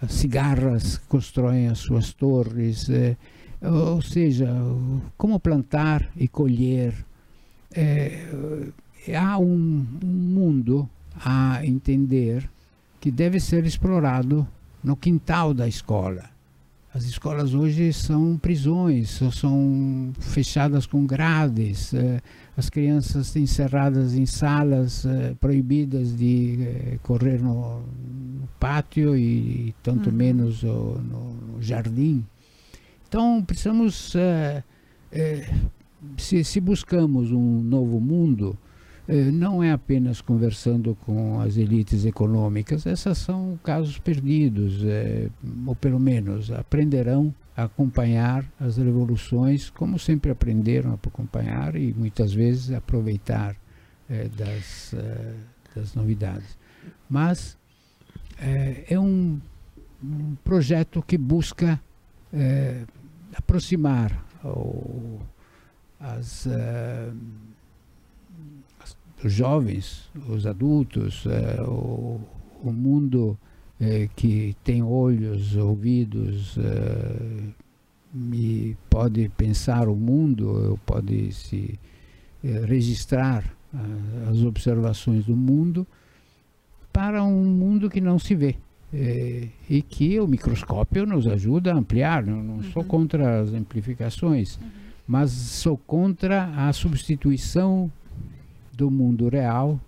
as 0.00 0.12
cigarras 0.12 0.98
constroem 1.08 1.68
as 1.68 1.78
suas 1.78 2.12
torres, 2.12 2.88
é, 2.90 3.16
ou 3.62 4.02
seja, 4.02 4.48
como 5.16 5.40
plantar 5.40 6.10
e 6.16 6.28
colher. 6.28 6.94
É, 7.72 8.26
há 9.14 9.38
um, 9.38 9.86
um 10.04 10.06
mundo 10.06 10.88
a 11.24 11.64
entender 11.64 12.48
que 13.06 13.10
deve 13.12 13.38
ser 13.38 13.64
explorado 13.64 14.44
no 14.82 14.96
quintal 14.96 15.54
da 15.54 15.68
escola. 15.68 16.24
As 16.92 17.04
escolas 17.04 17.54
hoje 17.54 17.92
são 17.92 18.36
prisões, 18.36 19.20
são 19.32 20.12
fechadas 20.18 20.86
com 20.86 21.06
grades, 21.06 21.94
eh, 21.94 22.20
as 22.56 22.68
crianças 22.68 23.36
encerradas 23.36 24.14
em 24.14 24.26
salas 24.26 25.06
eh, 25.06 25.36
proibidas 25.40 26.16
de 26.16 26.58
eh, 26.60 26.98
correr 27.04 27.40
no, 27.40 27.80
pátio 28.58 29.16
e, 29.16 29.72
tanto 29.84 30.10
uhum. 30.10 30.16
menos 30.16 30.64
no, 30.64 31.60
jardim. 31.60 32.26
Então 33.06 33.40
precisamos, 33.40 34.16
se, 36.18 36.60
buscamos 36.60 37.30
um 37.30 37.62
novo 37.62 38.00
mundo, 38.00 38.58
não 39.08 39.62
é 39.62 39.70
apenas 39.70 40.20
conversando 40.20 40.96
com 41.06 41.40
as 41.40 41.56
elites 41.56 42.04
econômicas, 42.04 42.86
essas 42.86 43.18
são 43.18 43.58
casos 43.62 43.98
perdidos, 43.98 44.82
é, 44.84 45.28
ou 45.64 45.76
pelo 45.76 46.00
menos 46.00 46.50
aprenderão 46.50 47.32
a 47.56 47.64
acompanhar 47.64 48.44
as 48.58 48.76
revoluções, 48.76 49.70
como 49.70 49.98
sempre 49.98 50.30
aprenderam 50.30 50.90
a 50.90 50.94
acompanhar 50.94 51.76
e 51.76 51.94
muitas 51.94 52.32
vezes 52.32 52.72
aproveitar 52.72 53.56
é, 54.10 54.28
das, 54.28 54.94
das 55.74 55.94
novidades. 55.94 56.58
Mas 57.08 57.56
é 58.38 58.98
um, 58.98 59.40
um, 60.02 60.34
projeto 60.44 61.02
que 61.02 61.16
busca 61.16 61.80
aproximar 63.34 64.22
o, 64.44 65.18
as 65.98 66.46
os 69.24 69.32
jovens, 69.32 70.10
os 70.28 70.46
adultos, 70.46 71.24
é, 71.26 71.62
o, 71.62 72.20
o, 72.62 72.72
mundo 72.72 73.38
é, 73.80 74.08
que 74.14 74.56
tem 74.62 74.82
olhos, 74.82 75.56
ouvidos 75.56 76.56
é, 76.58 77.42
e 78.32 78.76
pode 78.90 79.28
pensar 79.30 79.88
o 79.88 79.96
mundo, 79.96 80.78
pode 80.86 81.32
se 81.32 81.78
registrar 82.66 83.44
as 84.30 84.38
observações 84.42 85.26
do 85.26 85.34
mundo 85.34 85.86
para 86.92 87.22
um 87.24 87.44
mundo 87.44 87.90
que 87.90 88.00
não 88.00 88.18
se 88.18 88.34
vê. 88.34 88.56
É, 88.94 89.48
e 89.68 89.82
que 89.82 90.18
o 90.20 90.26
microscópio 90.26 91.04
nos 91.04 91.26
ajuda 91.26 91.72
a 91.72 91.76
ampliar. 91.76 92.24
Não, 92.24 92.42
não 92.42 92.54
uhum. 92.54 92.62
sou 92.72 92.84
contra 92.84 93.40
as 93.40 93.52
amplificações, 93.52 94.56
uhum. 94.56 94.68
mas 95.06 95.30
sou 95.30 95.76
contra 95.76 96.44
a 96.56 96.72
substituição 96.72 97.90
do 98.76 98.90
mundo 98.90 99.28
real 99.28 99.80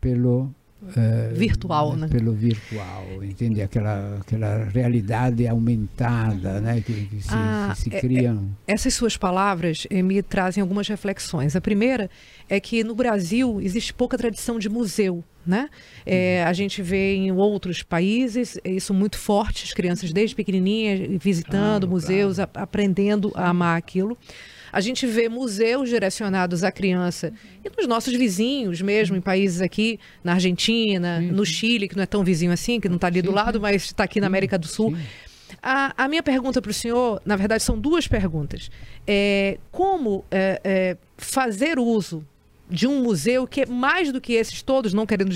pelo 0.00 0.42
uh, 0.82 1.34
virtual, 1.34 1.96
né? 1.96 2.08
Pelo 2.08 2.32
virtual, 2.32 3.04
entende? 3.24 3.60
Aquela, 3.62 4.18
aquela 4.20 4.64
realidade 4.64 5.46
aumentada, 5.48 6.60
né? 6.60 6.80
Que, 6.80 7.06
que 7.06 7.20
se, 7.22 7.28
ah, 7.32 7.72
se, 7.74 7.82
se 7.84 7.90
criam. 7.90 8.50
É, 8.66 8.72
é, 8.72 8.74
essas 8.74 8.94
suas 8.94 9.16
palavras 9.16 9.86
eh, 9.90 10.02
me 10.02 10.22
trazem 10.22 10.60
algumas 10.60 10.86
reflexões. 10.88 11.56
A 11.56 11.60
primeira 11.60 12.08
é 12.48 12.60
que 12.60 12.84
no 12.84 12.94
Brasil 12.94 13.60
existe 13.60 13.92
pouca 13.92 14.16
tradição 14.18 14.58
de 14.58 14.68
museu. 14.68 15.24
né? 15.46 15.68
É, 16.06 16.42
a 16.44 16.52
gente 16.54 16.80
vê 16.82 17.16
em 17.16 17.30
outros 17.32 17.82
países 17.82 18.58
isso 18.64 18.94
muito 18.94 19.18
forte, 19.18 19.64
as 19.64 19.72
crianças 19.74 20.10
desde 20.12 20.34
pequenininhas 20.36 21.20
visitando 21.22 21.80
Claro, 21.86 21.90
museus, 21.90 22.36
claro. 22.36 22.50
a- 22.54 22.62
aprendendo 22.62 23.30
a 23.34 23.48
amar 23.50 23.76
aquilo. 23.76 24.16
A 24.74 24.80
gente 24.80 25.06
vê 25.06 25.28
museus 25.28 25.88
direcionados 25.88 26.64
à 26.64 26.72
criança 26.72 27.32
e 27.64 27.70
nos 27.78 27.86
nossos 27.86 28.12
vizinhos 28.12 28.82
mesmo, 28.82 29.14
em 29.14 29.20
países 29.20 29.60
aqui, 29.60 30.00
na 30.24 30.32
Argentina, 30.32 31.20
no. 31.20 31.46
Chile, 31.46 31.86
que 31.86 31.94
não 31.94 32.02
é 32.02 32.06
tão 32.06 32.24
vizinho 32.24 32.50
assim, 32.50 32.80
que 32.80 32.88
não 32.88 32.96
está 32.96 33.06
ali 33.06 33.22
do 33.22 33.30
lado, 33.30 33.60
mas 33.60 33.84
está 33.84 34.02
aqui 34.02 34.20
na 34.20 34.26
América 34.26 34.58
do 34.58 34.66
Sul. 34.66 34.96
A, 35.62 35.94
a 35.96 36.08
minha 36.08 36.24
pergunta 36.24 36.60
para 36.60 36.72
o 36.72 36.74
senhor, 36.74 37.22
na 37.24 37.36
verdade, 37.36 37.62
são 37.62 37.78
duas 37.78 38.08
perguntas. 38.08 38.68
É, 39.06 39.58
como 39.70 40.24
é, 40.28 40.60
é, 40.64 40.96
fazer 41.16 41.78
uso 41.78 42.26
de 42.68 42.86
um 42.86 43.02
museu 43.02 43.46
que 43.46 43.62
é 43.62 43.66
mais 43.66 44.10
do 44.10 44.20
que 44.20 44.32
esses 44.32 44.62
todos, 44.62 44.92
não 44.94 45.04
querendo 45.06 45.30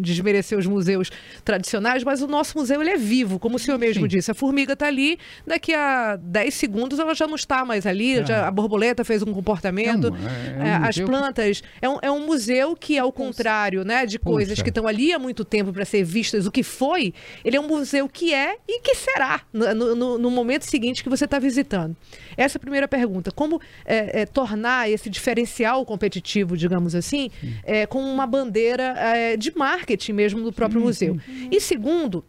desmerecer 0.00 0.58
os 0.58 0.66
museus 0.66 1.10
tradicionais, 1.44 2.02
mas 2.02 2.22
o 2.22 2.26
nosso 2.26 2.56
museu 2.56 2.80
ele 2.80 2.90
é 2.90 2.96
vivo, 2.96 3.38
como 3.38 3.56
o 3.56 3.58
senhor 3.58 3.78
mesmo 3.78 4.02
Sim. 4.02 4.08
disse. 4.08 4.30
A 4.30 4.34
formiga 4.34 4.72
está 4.72 4.86
ali, 4.86 5.18
daqui 5.46 5.74
a 5.74 6.16
10 6.16 6.54
segundos 6.54 6.98
ela 6.98 7.14
já 7.14 7.26
não 7.26 7.34
está 7.34 7.64
mais 7.64 7.86
ali, 7.86 8.18
Ah. 8.20 8.24
já- 8.24 8.48
a 8.48 8.50
borboleta 8.50 9.04
fez 9.04 9.22
um 9.22 9.32
comportamento. 9.32 10.08
É 10.08 10.10
um- 10.10 10.16
é 10.16 10.18
um 10.18 10.62
É, 10.66 10.74
as 10.74 10.86
museu 10.86 11.06
que- 11.06 11.10
plantas. 11.12 11.62
É 11.82 11.88
um, 11.88 11.98
é 12.02 12.10
um 12.10 12.26
museu 12.26 12.74
que, 12.76 12.98
ao 12.98 13.12
contrário 13.12 13.84
né, 13.84 14.06
de 14.06 14.18
coisas 14.18 14.50
Pulsa. 14.54 14.62
que 14.64 14.70
estão 14.70 14.86
ali 14.86 15.12
há 15.12 15.18
muito 15.18 15.44
tempo 15.44 15.72
para 15.72 15.84
ser 15.84 16.02
vistas, 16.04 16.46
o 16.46 16.50
que 16.50 16.62
foi, 16.62 17.12
ele 17.44 17.56
é 17.56 17.60
um 17.60 17.68
museu 17.68 18.08
que 18.08 18.32
é 18.34 18.56
e 18.68 18.80
que 18.80 18.94
será 18.94 19.40
no, 19.52 19.94
no- 19.94 20.18
no 20.18 20.30
momento 20.30 20.62
seguinte 20.64 21.02
que 21.02 21.08
você 21.08 21.24
está 21.24 21.38
visitando. 21.38 21.96
Essa 22.36 22.56
é 22.56 22.58
a 22.58 22.60
primeira 22.60 22.88
pergunta. 22.88 23.30
Como 23.30 23.60
é, 23.84 24.22
é, 24.22 24.26
tornar 24.26 24.90
esse 24.90 25.08
diferencial 25.10 25.84
competitivo, 25.84 26.56
digamos 26.70 26.94
assim, 26.94 27.30
é, 27.64 27.84
com 27.84 28.00
uma 28.00 28.28
bandeira 28.28 28.94
é, 28.96 29.36
de 29.36 29.52
marketing 29.56 30.12
mesmo 30.12 30.40
do 30.40 30.52
próprio 30.52 30.80
museu? 30.80 31.18
E 31.50 31.60
segundo, 31.60 32.24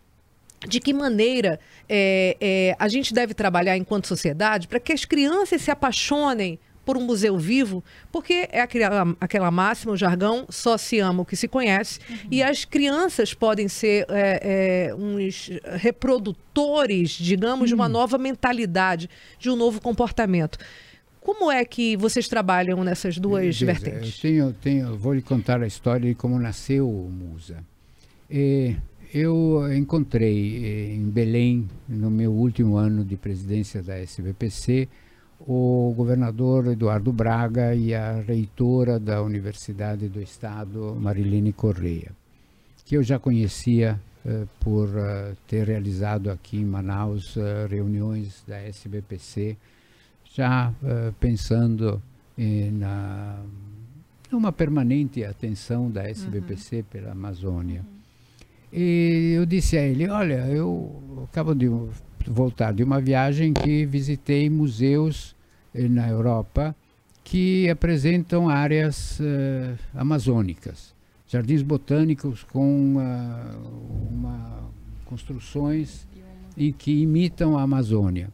de 0.67 0.79
que 0.79 0.91
maneira 0.91 1.59
é, 1.87 2.35
é, 2.41 2.75
a 2.79 2.87
gente 2.87 3.13
deve 3.13 3.35
trabalhar 3.35 3.77
enquanto 3.77 4.07
sociedade 4.07 4.67
para 4.67 4.79
que 4.79 4.91
as 4.91 5.05
crianças 5.05 5.61
se 5.61 5.69
apaixonem 5.69 6.57
por 6.83 6.97
um 6.97 7.01
museu 7.01 7.37
vivo, 7.37 7.83
porque 8.11 8.49
é 8.51 8.61
aquela, 8.61 9.15
aquela 9.21 9.51
máxima, 9.51 9.93
o 9.93 9.97
jargão, 9.97 10.47
só 10.49 10.79
se 10.79 10.97
ama 10.97 11.21
o 11.21 11.25
que 11.25 11.35
se 11.35 11.47
conhece, 11.47 11.99
e 12.29 12.41
as 12.41 12.65
crianças 12.65 13.35
podem 13.35 13.67
ser 13.67 14.07
é, 14.09 14.89
é, 14.89 14.95
uns 14.95 15.51
reprodutores, 15.73 17.11
digamos, 17.11 17.69
de 17.69 17.75
uma 17.75 17.87
nova 17.87 18.17
mentalidade, 18.17 19.07
de 19.37 19.47
um 19.51 19.55
novo 19.55 19.79
comportamento. 19.79 20.57
Como 21.21 21.51
é 21.51 21.63
que 21.63 21.95
vocês 21.95 22.27
trabalham 22.27 22.83
nessas 22.83 23.17
duas 23.17 23.45
Veja, 23.45 23.65
vertentes? 23.67 24.15
Eu 24.15 24.21
tenho, 24.21 24.53
tenho, 24.53 24.97
vou 24.97 25.13
lhe 25.13 25.21
contar 25.21 25.61
a 25.61 25.67
história 25.67 26.09
de 26.09 26.15
como 26.15 26.37
nasceu 26.39 26.89
o 26.89 27.09
Musa. 27.09 27.63
Eh, 28.29 28.75
eu 29.13 29.71
encontrei 29.73 30.65
eh, 30.65 30.95
em 30.95 31.09
Belém, 31.09 31.69
no 31.87 32.09
meu 32.09 32.31
último 32.31 32.75
ano 32.75 33.05
de 33.05 33.15
presidência 33.15 33.83
da 33.83 33.97
SBPC, 33.99 34.89
o 35.47 35.93
governador 35.95 36.67
Eduardo 36.67 37.11
Braga 37.11 37.75
e 37.75 37.93
a 37.93 38.21
reitora 38.21 38.99
da 38.99 39.21
Universidade 39.21 40.07
do 40.07 40.21
Estado, 40.21 40.95
Marilene 40.99 41.53
Correia, 41.53 42.11
que 42.85 42.95
eu 42.95 43.03
já 43.03 43.17
conhecia 43.17 43.99
eh, 44.23 44.45
por 44.59 44.89
eh, 44.95 45.33
ter 45.47 45.67
realizado 45.67 46.29
aqui 46.29 46.57
em 46.57 46.65
Manaus 46.65 47.35
eh, 47.37 47.67
reuniões 47.67 48.43
da 48.47 48.61
SBPC, 48.61 49.57
já 50.33 50.73
eh, 50.83 51.11
pensando 51.19 52.01
na 52.73 53.43
numa 54.31 54.51
permanente 54.51 55.23
atenção 55.25 55.91
da 55.91 56.09
SBPC 56.09 56.83
pela 56.89 57.11
Amazônia. 57.11 57.85
E 58.71 59.33
eu 59.35 59.45
disse 59.45 59.77
a 59.77 59.81
ele, 59.81 60.07
olha, 60.07 60.47
eu 60.47 61.25
acabo 61.29 61.53
de 61.53 61.67
voltar 62.25 62.73
de 62.73 62.83
uma 62.83 63.01
viagem 63.01 63.53
que 63.53 63.85
visitei 63.85 64.49
museus 64.49 65.35
eh, 65.75 65.89
na 65.89 66.07
Europa 66.07 66.73
que 67.23 67.69
apresentam 67.69 68.49
áreas 68.49 69.19
eh, 69.19 69.75
amazônicas, 69.93 70.95
jardins 71.27 71.61
botânicos 71.61 72.43
com 72.43 72.95
ah, 72.99 73.55
uma 74.09 74.71
construções 75.05 76.07
e 76.55 76.71
que 76.71 77.01
imitam 77.01 77.57
a 77.57 77.63
Amazônia. 77.63 78.29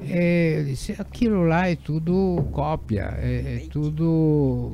É, 0.00 0.60
eu 0.60 0.64
disse, 0.64 0.92
aquilo 0.98 1.44
lá 1.44 1.68
é 1.68 1.76
tudo 1.76 2.44
cópia, 2.52 3.14
é, 3.18 3.62
é 3.64 3.68
tudo. 3.70 4.72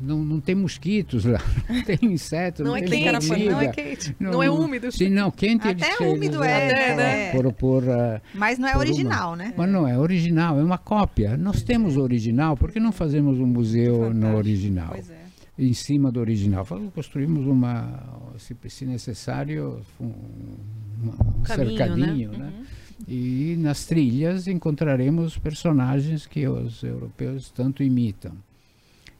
Não, 0.00 0.18
não 0.18 0.38
tem 0.38 0.54
mosquitos 0.54 1.24
lá, 1.24 1.40
não 1.68 1.82
tem 1.82 1.98
inseto, 2.02 2.62
não, 2.62 2.72
Não 2.72 2.76
é 2.76 2.82
tem 2.82 3.04
quente, 3.04 3.26
formiga. 3.26 3.50
não 3.52 3.60
é 3.60 3.68
quente, 3.68 4.16
não 4.20 4.42
é 4.42 4.50
úmido. 4.50 4.92
Sim, 4.92 5.08
não, 5.08 5.30
quente 5.30 5.66
Até 5.66 5.86
eles 5.86 6.00
úmido 6.00 6.44
é, 6.44 6.66
usam 6.66 6.96
né? 6.96 7.32
Por, 7.32 7.52
por, 7.54 7.88
ah, 7.88 8.20
Mas 8.34 8.58
não 8.58 8.68
é 8.68 8.72
Por 8.72 8.76
uma- 8.78 8.84
original, 8.84 9.34
né? 9.34 9.54
mas 9.56 9.70
não 9.70 9.88
é 9.88 9.98
original, 9.98 10.60
é 10.60 10.62
uma 10.62 10.76
cópia. 10.76 11.38
Nós 11.38 11.62
temos 11.62 11.96
original, 11.96 12.54
por 12.54 12.70
que 12.70 12.78
não 12.78 12.92
fazemos 12.92 13.38
um 13.40 13.46
museu 13.46 14.00
no 14.00 14.06
Fantástico. 14.08 14.36
original? 14.36 14.88
Pois 14.90 15.10
é. 15.10 15.24
Em 15.58 15.72
cima 15.72 16.12
do 16.12 16.20
original. 16.20 16.66
Construímos 16.94 17.46
uma, 17.46 18.02
se, 18.36 18.84
necessário, 18.84 19.80
um, 19.98 20.04
um 20.06 21.42
Caminho, 21.44 21.76
cercadinho, 21.78 22.32
né? 22.32 22.52
Uhum. 22.58 22.64
E 23.06 23.56
nas 23.58 23.84
trilhas 23.84 24.46
encontraremos 24.46 25.36
personagens 25.36 26.26
que 26.26 26.48
os 26.48 26.82
europeus 26.82 27.50
tanto 27.50 27.82
imitam. 27.82 28.32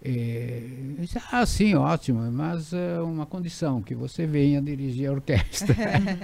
É, 0.06 0.62
disse, 0.98 1.18
ah, 1.32 1.46
sim, 1.46 1.74
ótimo, 1.74 2.30
mas 2.30 2.74
é 2.74 3.00
uma 3.00 3.24
condição, 3.24 3.80
que 3.80 3.94
você 3.94 4.26
venha 4.26 4.60
dirigir 4.60 5.08
a 5.08 5.12
orquestra. 5.12 5.74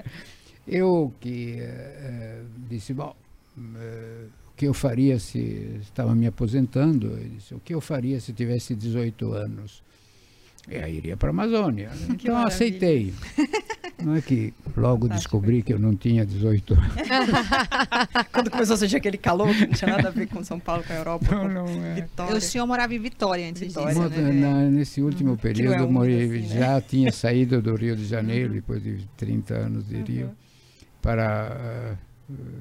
eu 0.68 1.12
que 1.18 1.56
eh, 1.58 1.62
eh, 1.64 2.42
disse, 2.68 2.92
bom, 2.92 3.16
eh, 3.76 4.26
o 4.48 4.54
que 4.54 4.66
eu 4.66 4.74
faria 4.74 5.18
se 5.18 5.78
estava 5.80 6.14
me 6.14 6.26
aposentando, 6.26 7.06
eu 7.06 7.28
disse, 7.30 7.54
o 7.54 7.60
que 7.60 7.74
eu 7.74 7.80
faria 7.80 8.20
se 8.20 8.34
tivesse 8.34 8.74
18 8.74 9.32
anos? 9.32 9.82
Eu 10.70 10.88
iria 10.88 11.16
para 11.16 11.28
a 11.28 11.30
Amazônia. 11.30 11.90
Então 12.10 12.18
eu 12.26 12.32
maravilha. 12.34 12.46
aceitei. 12.54 13.14
Não 14.02 14.14
é 14.14 14.22
que 14.22 14.54
logo 14.74 15.02
Fantástico. 15.02 15.36
descobri 15.36 15.62
que 15.62 15.74
eu 15.74 15.78
não 15.78 15.94
tinha 15.94 16.24
18 16.24 16.72
anos. 16.72 16.86
Quando 18.32 18.50
começou 18.50 18.72
a 18.74 18.78
sentir 18.78 18.96
aquele 18.96 19.18
calor 19.18 19.54
que 19.54 19.66
não 19.66 19.74
tinha 19.74 19.90
nada 19.94 20.08
a 20.08 20.10
ver 20.10 20.26
com 20.26 20.42
São 20.42 20.58
Paulo, 20.58 20.82
com 20.82 20.92
a 20.94 20.96
Europa, 20.96 21.34
Não, 21.34 21.48
não 21.66 21.84
é. 21.84 21.94
Vitória. 21.96 22.34
O 22.34 22.40
senhor 22.40 22.66
morava 22.66 22.94
em 22.94 22.98
Vitória 22.98 23.46
antes 23.46 23.60
Vitória, 23.60 23.92
disso, 24.08 24.08
né? 24.22 24.32
na- 24.32 24.70
nesse 24.70 25.02
último 25.02 25.36
período, 25.36 25.74
é 25.74 25.76
eu 25.76 25.80
úmido 25.84 25.92
morei, 25.92 26.24
assim, 26.24 26.48
né? 26.54 26.58
já 26.60 26.80
tinha 26.80 27.12
saído 27.12 27.60
do 27.60 27.74
Rio 27.74 27.94
de 27.94 28.06
Janeiro, 28.06 28.54
depois 28.54 28.82
de 28.82 29.06
30 29.18 29.52
anos 29.54 29.86
de 29.86 29.96
Rio, 30.00 30.30
para 31.02 31.50
eh, 31.60 31.94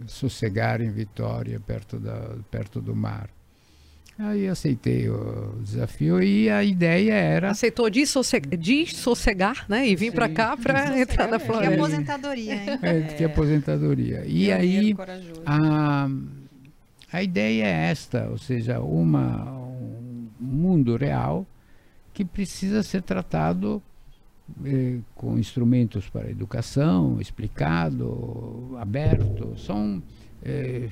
sossegar 0.08 0.82
em 0.82 0.89
Vitória, 0.91 1.58
perto, 1.60 1.98
da, 1.98 2.36
perto 2.52 2.82
do 2.82 2.93
mar. 2.93 3.30
Aí 4.22 4.50
aceitei 4.50 5.08
o 5.10 5.54
desafio 5.64 6.22
e 6.22 6.50
a 6.50 6.62
ideia 6.62 7.14
era 7.14 7.52
Aceitou 7.52 7.90
dessosse- 7.90 8.42
dessossegar, 8.42 9.66
né? 9.70 9.88
E 9.88 9.96
vir 9.96 10.12
para 10.12 10.28
cá 10.28 10.58
para 10.58 11.00
entrar 11.00 11.30
na 11.30 11.40
Que 11.40 11.46
floresta. 11.46 11.76
aposentadoria, 11.76 12.54
hein? 12.54 12.80
é, 12.82 13.00
de 13.16 13.24
aposentadoria. 13.24 14.26
E 14.28 14.52
aí. 14.52 14.94
A, 15.46 16.10
a 17.14 17.24
ideia 17.24 17.64
é 17.64 17.90
esta, 17.92 18.28
ou 18.30 18.38
seja, 18.38 18.82
uma, 18.82 19.52
um 19.54 20.28
mundo 20.38 20.98
real 20.98 21.48
que 22.14 22.26
precisa 22.26 22.84
ser 22.84 23.02
tratado 23.04 23.82
eh, 24.66 24.98
com 25.16 25.40
instrumentos 25.40 26.10
para 26.10 26.30
educação, 26.30 27.22
explicado, 27.22 28.76
aberto. 28.82 29.58
São 29.58 30.04
eh, 30.44 30.90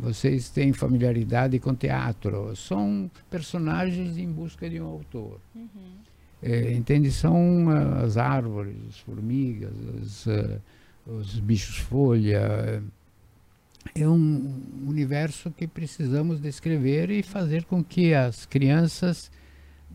vocês 0.00 0.50
têm 0.50 0.72
familiaridade 0.72 1.58
com 1.58 1.74
teatro, 1.74 2.54
são 2.56 3.10
personagens 3.30 4.18
em 4.18 4.30
busca 4.30 4.68
de 4.68 4.80
um 4.80 4.86
autor. 4.86 5.40
Eh, 6.42 6.72
entende? 6.72 7.12
São 7.12 7.70
ah, 7.70 8.00
as 8.00 8.16
árvores, 8.16 8.76
as 8.88 8.98
formigas, 8.98 9.72
as, 10.02 10.26
ah, 10.26 10.58
os 11.06 11.38
bichos-folha. 11.38 12.82
É 13.94 14.08
um 14.08 14.62
universo 14.86 15.50
que 15.50 15.66
precisamos 15.66 16.40
descrever 16.40 17.10
e 17.10 17.22
fazer 17.22 17.64
com 17.64 17.82
que 17.82 18.14
as 18.14 18.46
crianças 18.46 19.30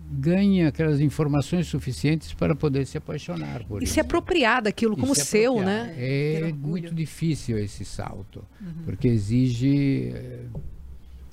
ganhem 0.09 0.65
aquelas 0.65 0.99
informações 1.01 1.67
suficientes 1.67 2.33
para 2.33 2.55
poder 2.55 2.85
se 2.85 2.97
apaixonar 2.97 3.63
por 3.65 3.81
E 3.81 3.85
isso. 3.85 3.95
se 3.95 3.99
apropriar 3.99 4.61
daquilo 4.61 4.93
E 4.97 4.99
como 4.99 5.13
se 5.13 5.25
seu, 5.25 5.59
né? 5.61 5.93
É 5.97 6.41
orgulho. 6.45 6.55
muito 6.67 6.95
difícil 6.95 7.57
esse 7.57 7.83
salto, 7.83 8.43
porque 8.85 9.07
exige 9.07 10.11
eh, 10.15 10.45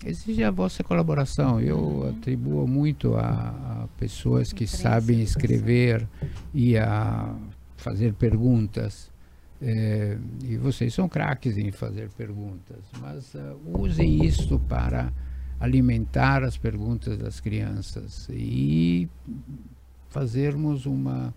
exige 0.04 0.42
a 0.44 0.50
vossa 0.50 0.82
colaboração. 0.82 1.60
Eu 1.60 2.08
atribuo 2.08 2.66
muito 2.66 3.14
a, 3.14 3.84
a 3.84 3.88
pessoas 3.98 4.52
que 4.52 4.64
Imprensa, 4.64 4.82
sabem 4.82 5.20
escrever 5.22 6.06
e 6.52 6.76
a 6.76 7.34
fazer 7.76 8.12
perguntas. 8.14 9.12
Eh, 9.62 10.18
e 10.42 10.56
vocês 10.56 10.92
são 10.92 11.08
craques 11.08 11.56
em 11.56 11.70
fazer 11.70 12.10
perguntas, 12.10 12.78
mas 13.00 13.34
ah, 13.36 13.54
usem 13.64 14.24
isso 14.24 14.58
para 14.68 15.12
alimentar 15.64 16.42
as 16.42 16.56
perguntas 16.56 17.18
das 17.18 17.40
crianças 17.40 18.28
e 18.30 19.08
fazermos 20.08 20.86
uma 20.86 21.34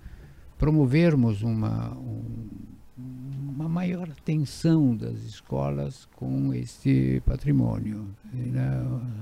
promovermos 0.57 1.41
uma 1.43 1.91
um, 1.93 2.47
uma 2.97 3.69
maior 3.69 4.09
atenção 4.09 4.95
das 4.95 5.23
escolas 5.23 6.07
com 6.15 6.53
este 6.53 7.21
patrimônio. 7.25 8.07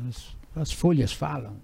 As, 0.07 0.35
as 0.55 0.71
folhas 0.71 1.11
falam 1.11 1.55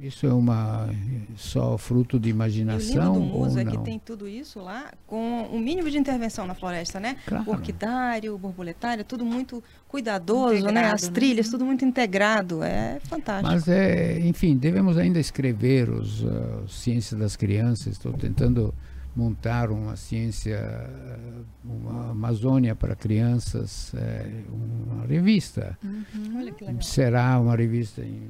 isso 0.00 0.26
é 0.26 0.32
uma 0.32 0.88
só 1.36 1.76
fruto 1.78 2.18
de 2.18 2.28
imaginação 2.28 3.14
e 3.14 3.18
o 3.18 3.20
lindo 3.20 3.32
do 3.32 3.38
Muso 3.38 3.54
ou 3.54 3.60
é 3.60 3.64
não? 3.64 3.72
que 3.72 3.78
tem 3.78 3.98
tudo 3.98 4.28
isso 4.28 4.60
lá 4.60 4.92
com 5.06 5.42
o 5.44 5.58
mínimo 5.58 5.90
de 5.90 5.98
intervenção 5.98 6.46
na 6.46 6.54
floresta, 6.54 7.00
né? 7.00 7.16
Claro. 7.26 7.44
O 7.46 7.50
orquidário, 7.50 8.34
o 8.34 8.38
borboletário, 8.38 9.04
tudo 9.04 9.24
muito 9.24 9.62
cuidadoso, 9.88 10.64
né? 10.66 10.70
Integrado, 10.70 10.94
As 10.94 11.02
né? 11.02 11.10
trilhas, 11.14 11.48
tudo 11.48 11.64
muito 11.64 11.84
integrado. 11.84 12.62
É 12.62 12.98
fantástico. 13.04 13.50
Mas 13.50 13.68
é, 13.68 14.18
enfim, 14.20 14.56
devemos 14.56 14.96
ainda 14.96 15.18
escrever 15.18 15.88
os 15.88 16.22
uh, 16.22 16.68
ciências 16.68 17.18
das 17.18 17.36
crianças. 17.36 17.94
Estou 17.94 18.12
tentando 18.12 18.74
montar 19.16 19.70
uma 19.70 19.96
ciência, 19.96 20.60
uh, 21.64 21.70
uma 21.72 22.10
Amazônia 22.10 22.74
para 22.74 22.94
crianças, 22.94 23.94
é, 23.94 24.42
uma 24.48 25.06
revista. 25.06 25.78
Legal. 26.38 26.82
Será 26.82 27.40
uma 27.40 27.56
revista 27.56 28.02
em- 28.02 28.28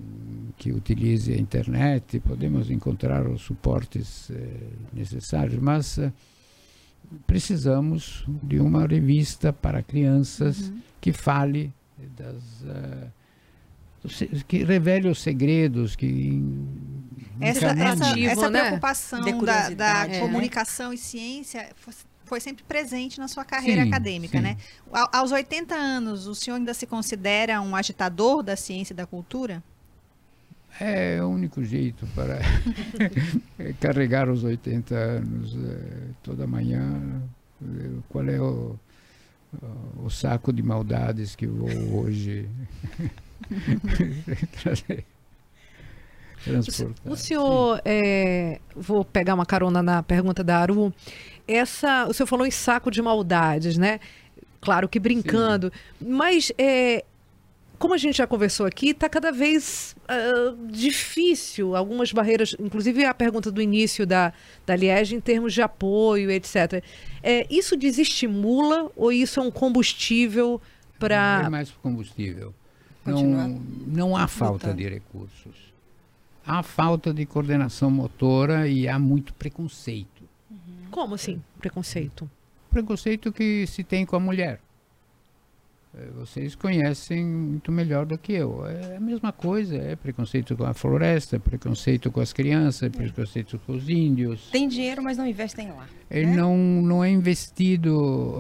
que 0.57 0.73
utilize 0.73 1.33
a 1.33 1.37
internet, 1.37 2.21
podemos 2.21 2.71
encontrar 2.71 3.27
os 3.27 3.43
suportes 3.43 4.31
eh, 4.31 4.69
necessários, 4.93 5.61
mas 5.61 5.99
eh, 5.99 6.11
precisamos 7.27 8.25
de 8.43 8.59
uma 8.59 8.87
revista 8.87 9.53
para 9.53 9.83
crianças 9.83 10.73
que 11.01 11.13
fale 11.13 11.73
das. 12.17 12.65
se- 14.09 14.29
que 14.49 14.65
revele 14.65 15.09
os 15.09 15.21
segredos, 15.21 15.95
que. 15.97 16.43
Essa, 17.41 17.67
essa, 17.67 18.21
essa 18.21 18.51
né? 18.51 18.61
preocupação 18.63 19.45
da, 19.45 19.69
da 19.71 20.07
né? 20.09 20.21
comunicação 20.21 20.93
e 20.93 20.99
ciência 20.99 21.69
fo- 21.77 21.91
foi 22.25 22.41
sempre 22.41 22.65
presente 22.65 23.19
na 23.21 23.29
sua 23.29 23.45
carreira 23.45 23.83
Sim, 23.83 23.89
acadêmica, 23.89 24.39
sim. 24.39 24.43
né? 24.43 24.57
A- 24.93 25.19
aos 25.19 25.33
80 25.33 25.75
anos, 25.75 26.27
o 26.27 26.35
senhor 26.35 26.57
ainda 26.57 26.75
se 26.75 26.87
considera 26.87 27.61
um 27.61 27.77
agitador 27.77 28.43
da 28.43 28.57
ciência 28.57 28.93
e 28.93 28.97
da 28.97 29.07
cultura? 29.07 29.63
É 30.79 31.23
o 31.23 31.29
único 31.29 31.65
jeito 31.65 32.07
para 32.15 32.39
carregar 33.81 34.29
os 34.29 34.45
80 34.45 34.95
anos 34.95 35.55
eh, 35.57 36.09
toda 36.23 36.47
manhã. 36.47 37.23
eh, 37.63 37.91
Qual 38.11 38.29
é 38.29 38.39
o, 38.41 38.77
o 40.05 40.11
saco 40.11 40.53
de 40.53 40.63
maldades 40.63 41.35
que 41.35 41.47
eu 41.47 41.55
vou 41.55 42.03
hoje 42.05 42.47
trazer? 44.63 45.05
Transportar. 46.45 47.13
O 47.13 47.17
senhor, 47.17 47.81
é, 47.85 48.61
vou 48.75 49.05
pegar 49.05 49.35
uma 49.35 49.47
carona 49.47 49.83
na 49.83 50.03
pergunta 50.03 50.45
da 50.45 50.59
Aru. 50.59 50.93
Essa, 51.47 52.07
o 52.09 52.15
senhor 52.15 52.27
falou 52.27 52.47
em 52.47 52.51
saco 52.51 52.91
de 52.91 53.01
maldades, 53.01 53.77
né? 53.77 54.01
Claro 54.61 54.89
que 54.89 54.99
brincando, 54.99 55.73
mas 56.01 56.51
é, 56.59 57.05
como 57.79 57.95
a 57.95 57.99
gente 57.99 58.17
já 58.17 58.27
conversou 58.27 58.67
aqui, 58.67 58.91
está 58.91 59.09
cada 59.09 59.31
vez 59.31 59.95
ah, 60.09 60.55
difícil 60.69 61.77
algumas 61.77 62.13
barreiras, 62.13 62.57
inclusive 62.59 63.05
a 63.05 63.15
pergunta 63.15 63.51
do 63.51 63.61
início 63.61 64.07
da, 64.07 64.33
da 64.65 64.75
Liege 64.75 65.15
em 65.15 65.21
termos 65.21 65.53
de 65.53 65.63
apoio, 65.63 66.31
etc. 66.31 66.83
É, 67.23 67.47
isso 67.51 67.77
desestimula 67.77 68.91
ou 68.97 69.13
isso 69.13 69.41
é 69.41 69.43
um 69.43 69.51
combustível 69.51 70.61
É 70.95 70.99
para. 70.99 71.51
mais 71.51 71.71
combustível. 71.71 72.55
Continuar 73.05 73.49
Não, 73.49 73.63
não 73.87 74.17
há 74.17 74.27
falta 74.27 74.75
de 74.75 74.89
recursos. 74.89 75.66
Há 76.47 76.63
falta 76.63 77.13
de 77.13 77.27
coordenação 77.27 77.91
motora 77.91 78.69
e 78.69 78.89
há 78.89 78.99
muito 78.99 79.35
preconceito. 79.35 80.23
Como 80.91 81.15
assim? 81.15 81.43
Preconceito. 81.59 82.31
preconceito 82.71 83.33
que 83.33 83.67
se 83.67 83.83
tem 83.83 84.07
com 84.07 84.17
a 84.17 84.21
mulher. 84.21 84.61
Eh, 85.95 86.09
Vocês 86.15 86.55
conhecem 86.55 87.25
muito 87.25 87.73
melhor 87.73 88.07
do 88.07 88.17
que 88.17 88.33
eu. 88.33 88.65
É 88.67 88.97
a 88.97 89.01
mesma 89.01 89.33
coisa, 89.33 89.77
é 89.77 89.97
preconceito 89.97 90.57
com 90.57 90.65
a 90.65 90.73
floresta, 90.75 91.37
é 91.37 91.39
preconceito 91.39 92.11
com 92.13 92.21
as 92.21 92.33
crianças, 92.33 92.85
é 92.85 92.91
preconceito 92.91 93.59
com 93.67 93.73
os 93.73 93.89
índios. 93.89 94.49
Tem 94.51 94.69
dinheiro, 94.69 95.03
mas 95.03 95.17
não 95.19 95.27
investem 95.27 95.69
lá. 95.73 95.87
Ele 96.11 96.27
né? 96.27 96.37
não, 96.37 96.57
não 96.57 97.03
é 97.05 97.11
investido 97.11 98.37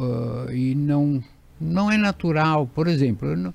ah, 0.48 0.52
e 0.52 0.74
não, 0.74 1.22
não 1.60 1.90
é 1.90 1.96
natural. 1.96 2.66
Por 2.68 2.86
exemplo, 2.86 3.28
eu 3.30 3.36
não- 3.36 3.54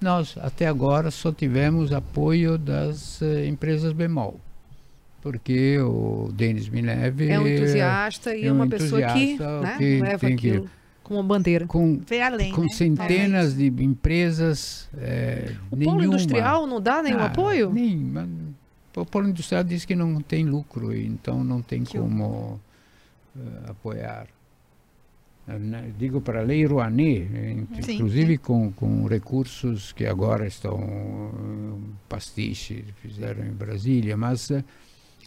nós 0.00 0.36
até 0.38 0.66
agora 0.66 1.10
só 1.10 1.32
tivemos 1.32 1.92
apoio 1.92 2.56
das 2.58 3.20
eh, 3.22 3.46
empresas 3.46 3.92
bemol. 3.92 4.40
Porque 5.22 5.78
o 5.80 6.30
Denis 6.32 6.68
Mineve 6.68 7.28
É 7.30 7.38
um 7.38 7.46
entusiasta 7.46 8.34
e 8.34 8.46
é 8.46 8.52
um 8.52 8.56
uma 8.56 8.66
pessoa 8.66 9.02
que, 9.12 9.36
né, 9.38 9.74
que 9.78 10.00
leva 10.00 10.18
tem 10.18 10.36
que- 10.36 10.48
aquilo 10.50 10.70
como 11.02 11.18
uma 11.20 11.26
bandeira. 11.26 11.66
com 11.66 12.00
Vê 12.06 12.22
além, 12.22 12.52
com 12.52 12.62
né? 12.62 12.68
centenas 12.70 13.54
de 13.56 13.66
empresas, 13.66 14.88
é, 14.96 15.52
O 15.70 15.76
nenhuma. 15.76 15.98
polo 15.98 16.06
industrial 16.14 16.66
não 16.66 16.80
dá 16.80 17.02
nenhum 17.02 17.18
Ah, 17.18 17.26
apoio? 17.26 17.70
Nem, 17.70 17.96
mas 17.96 18.28
o 18.96 19.04
polo 19.04 19.28
industrial 19.28 19.62
diz 19.64 19.84
que 19.84 19.94
não 19.96 20.20
tem 20.22 20.44
lucro, 20.44 20.96
então 20.96 21.42
não 21.44 21.60
tem 21.60 21.82
Que 21.84 21.98
como 21.98 22.58
eh, 23.36 23.40
apoiar. 23.70 24.26
Eh, 25.48 25.58
né, 25.58 25.90
Digo 25.98 26.20
para 26.20 26.40
a 26.40 26.42
Lei 26.42 26.64
Rouanet, 26.66 27.28
eh, 27.34 27.50
int- 27.52 27.82
Sim, 27.84 27.94
inclusive 27.96 28.38
Com, 28.38 28.70
com 28.72 29.06
recursos 29.06 29.92
que 29.92 30.06
agora 30.06 30.46
estão 30.46 30.76
um 30.78 31.80
pastiche, 32.08 32.84
fizeram 33.02 33.44
em 33.44 33.50
Brasília, 33.52 34.16
mas 34.16 34.50
eh, 34.50 34.64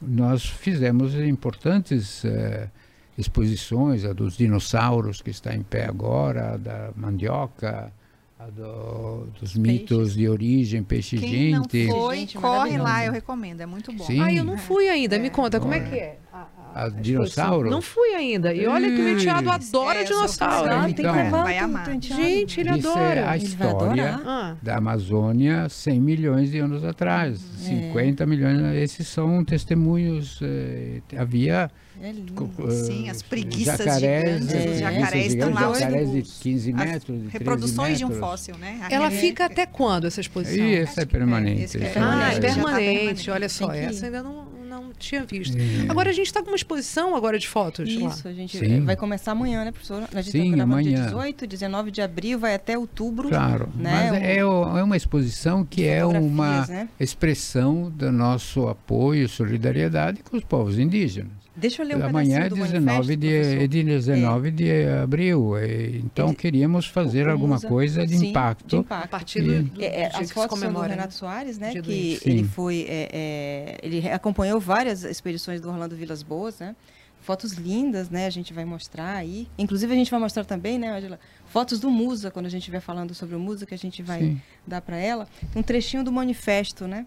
nós 0.01 0.45
fizemos 0.45 1.13
importantes 1.15 2.23
eh, 2.25 2.69
exposições, 3.17 4.05
a 4.05 4.13
dos 4.13 4.35
dinossauros 4.37 5.21
que 5.21 5.29
está 5.29 5.53
em 5.55 5.61
pé 5.63 5.85
agora, 5.85 6.53
a 6.53 6.57
da 6.57 6.91
mandioca, 6.95 7.91
a 8.39 8.45
do- 8.49 9.27
dos 9.39 9.55
mitos 9.55 10.15
de 10.15 10.27
origem, 10.27 10.83
peixe 10.83 11.17
Quem 11.17 11.51
não 11.51 11.63
foi, 11.63 12.17
Gente, 12.17 12.37
corre 12.37 12.77
lá, 12.77 13.05
eu 13.05 13.11
recomendo, 13.13 13.61
é 13.61 13.65
muito 13.65 13.93
bom. 13.93 14.03
Sim. 14.03 14.19
Ah, 14.19 14.33
eu 14.33 14.43
não 14.43 14.57
fui 14.57 14.89
ainda. 14.89 15.17
Me 15.19 15.27
É. 15.27 15.29
conta, 15.29 15.59
como 15.59 15.73
é 15.73 15.77
Agora. 15.77 15.91
que 15.91 15.99
é? 15.99 16.17
A, 16.33 16.37
a- 16.39 16.62
A 16.75 16.89
dinossauro? 16.89 17.69
Não 17.69 17.81
fui 17.81 18.09
ainda. 18.15 18.53
E 18.53 18.65
olha 18.65 18.89
que 18.89 18.99
o 18.99 19.03
meu 19.03 19.17
enteado 19.19 19.49
adora 19.51 19.99
É, 19.99 20.03
dinossauro. 20.05 20.71
Ah, 20.71 20.85
tem 20.85 20.93
que 20.95 21.01
Então, 21.01 21.15
levar 21.15 21.43
vai 21.43 21.57
amar. 21.59 21.89
Gente, 22.01 22.59
ele 22.61 22.77
Isso 22.77 22.89
adora. 22.89 23.19
é 23.19 23.27
a 23.27 23.37
história. 23.37 24.19
Ah, 24.25 24.55
da 24.61 24.77
Amazônia 24.77 25.69
100 25.69 25.99
milhões 26.01 26.51
de 26.51 26.57
anos 26.59 26.83
atrás. 26.83 27.39
É. 27.61 27.65
50 27.91 28.25
milhões, 28.25 28.75
esses 28.77 29.07
são 29.07 29.43
testemunhos. 29.45 30.39
eh, 30.41 31.01
havia 31.17 31.69
É 32.01 32.11
co- 32.35 32.49
Sim, 32.71 33.07
eh, 33.07 33.11
as 33.11 33.21
preguiças 33.21 33.77
jacarés, 33.77 34.23
gigantes, 34.43 34.53
eh, 34.53 34.57
os 34.57 34.63
preguiças 34.63 34.79
jacarés 34.79 35.33
estão 35.33 35.53
lá, 35.53 35.73
jacarés 35.73 36.11
de 36.11 36.19
os- 36.21 36.39
15 36.39 36.69
as 36.71 36.75
metros, 36.75 37.01
de 37.01 37.23
13 37.23 37.29
Reproduções 37.37 37.97
de 37.99 38.05
um 38.05 38.07
metros. 38.09 38.27
fóssil, 38.27 38.57
né? 38.57 38.79
ela 38.89 39.05
Aquele- 39.07 39.21
fica 39.21 39.45
até 39.45 39.65
quando 39.65 40.07
essa 40.07 40.19
exposição? 40.19 40.65
E 40.65 40.73
esse 40.73 40.99
é 40.99 41.05
permanente. 41.05 41.55
que 41.55 41.61
é 41.61 41.65
esse 41.65 41.77
Ah, 41.77 41.81
é 41.81 41.85
Já 41.87 41.93
tá 41.93 42.41
permanente. 42.41 42.85
permanente. 42.95 43.31
Olha 43.31 43.47
só, 43.49 43.67
que 43.69 43.77
essa 43.77 44.05
ainda 44.07 44.23
não, 44.23 44.47
não 44.81 44.91
tinha 44.97 45.23
visto. 45.23 45.57
É. 45.57 45.89
Agora 45.89 46.09
a 46.09 46.13
gente 46.13 46.27
está 46.27 46.41
com 46.41 46.49
uma 46.49 46.55
exposição 46.55 47.15
agora 47.15 47.37
de 47.39 47.47
fotos 47.47 47.93
lá. 47.99 48.09
Isso, 48.09 48.27
a 48.27 48.33
gente 48.33 48.57
Sim. 48.57 48.81
vai 48.85 48.95
começar 48.95 49.31
amanhã, 49.33 49.63
né, 49.65 49.71
professora? 49.71 50.07
A 50.13 50.21
gente 50.21 50.31
Sim, 50.31 50.49
tá 50.51 50.55
gravando 50.57 50.81
dia 50.83 50.91
amanhã. 50.97 51.05
18, 51.07 51.47
19 51.47 51.91
de 51.91 52.01
abril, 52.01 52.39
vai 52.39 52.53
até 52.55 52.77
outubro. 52.77 53.29
Claro, 53.29 53.69
né, 53.75 53.91
mas 53.91 54.11
um- 54.11 54.25
é, 54.25 54.45
o- 54.45 54.77
é 54.77 54.83
uma 54.83 54.97
exposição 54.97 55.63
que 55.65 55.85
é 55.85 56.05
uma 56.05 56.65
né? 56.67 56.89
expressão 56.99 57.89
do 57.89 58.11
nosso 58.11 58.67
apoio 58.67 59.25
e 59.25 59.27
solidariedade 59.29 60.21
com 60.23 60.37
os 60.37 60.43
povos 60.43 60.77
indígenas. 60.79 61.42
Deixa 61.55 61.83
eu 61.83 61.87
ler 61.87 61.97
um 61.97 62.05
Amanhã 62.05 62.39
é 62.39 62.43
pedacinho 62.49 62.65
do 62.65 62.71
19 62.73 63.15
de, 63.15 63.31
é 63.35 63.67
de 63.67 63.83
19 63.83 64.51
de 64.51 64.71
abril, 65.03 65.55
é, 65.55 65.87
então 65.97 66.29
Ele- 66.29 66.35
queríamos 66.35 66.87
fazer 66.87 67.29
alguma 67.29 67.55
Musa- 67.55 67.67
coisa 67.67 68.07
de 68.07 68.17
Sim, 68.17 68.29
impacto. 68.31 68.65
de 68.67 68.75
A 68.75 68.79
impacto. 68.79 69.09
partir 69.09 69.41
do, 69.41 69.53
E- 69.53 69.61
do 69.61 69.81
É, 69.83 69.85
é, 70.01 70.05
as 70.15 70.31
fotos 70.31 70.59
do? 70.59 70.79
Renato 70.81 71.13
Soares, 71.13 71.59
né? 71.59 71.73
Que 71.79 72.17
Sim. 72.17 72.29
ele 72.31 72.43
foi, 72.43 72.85
é, 72.89 73.09
é, 73.13 73.77
ele 73.83 74.09
acompanhou 74.09 74.59
várias 74.59 75.03
expedições 75.03 75.61
do 75.61 75.69
Orlando 75.69 75.95
Vilas 75.95 76.23
Boas, 76.23 76.59
né? 76.59 76.75
Fotos 77.21 77.53
lindas, 77.53 78.09
né? 78.09 78.25
A 78.25 78.29
gente 78.29 78.51
vai 78.51 78.65
mostrar 78.65 79.15
aí. 79.15 79.47
Inclusive 79.57 79.93
a 79.93 79.95
gente 79.95 80.11
vai 80.11 80.19
mostrar 80.19 80.43
também, 80.43 80.77
né, 80.79 80.89
Angela? 80.89 81.19
Fotos 81.45 81.79
do 81.79 81.89
Musa, 81.89 82.29
quando 82.31 82.47
a 82.47 82.49
gente 82.49 82.61
estiver 82.63 82.81
falando 82.81 83.13
sobre 83.13 83.35
o 83.35 83.39
Musa, 83.39 83.65
que 83.65 83.73
a 83.73 83.77
gente 83.77 84.01
vai 84.03 84.19
Sim. 84.19 84.41
dar 84.67 84.81
para 84.81 84.97
ela. 84.97 85.27
Um 85.55 85.61
trechinho 85.61 86.03
do 86.03 86.11
manifesto, 86.11 86.85
né? 86.87 87.05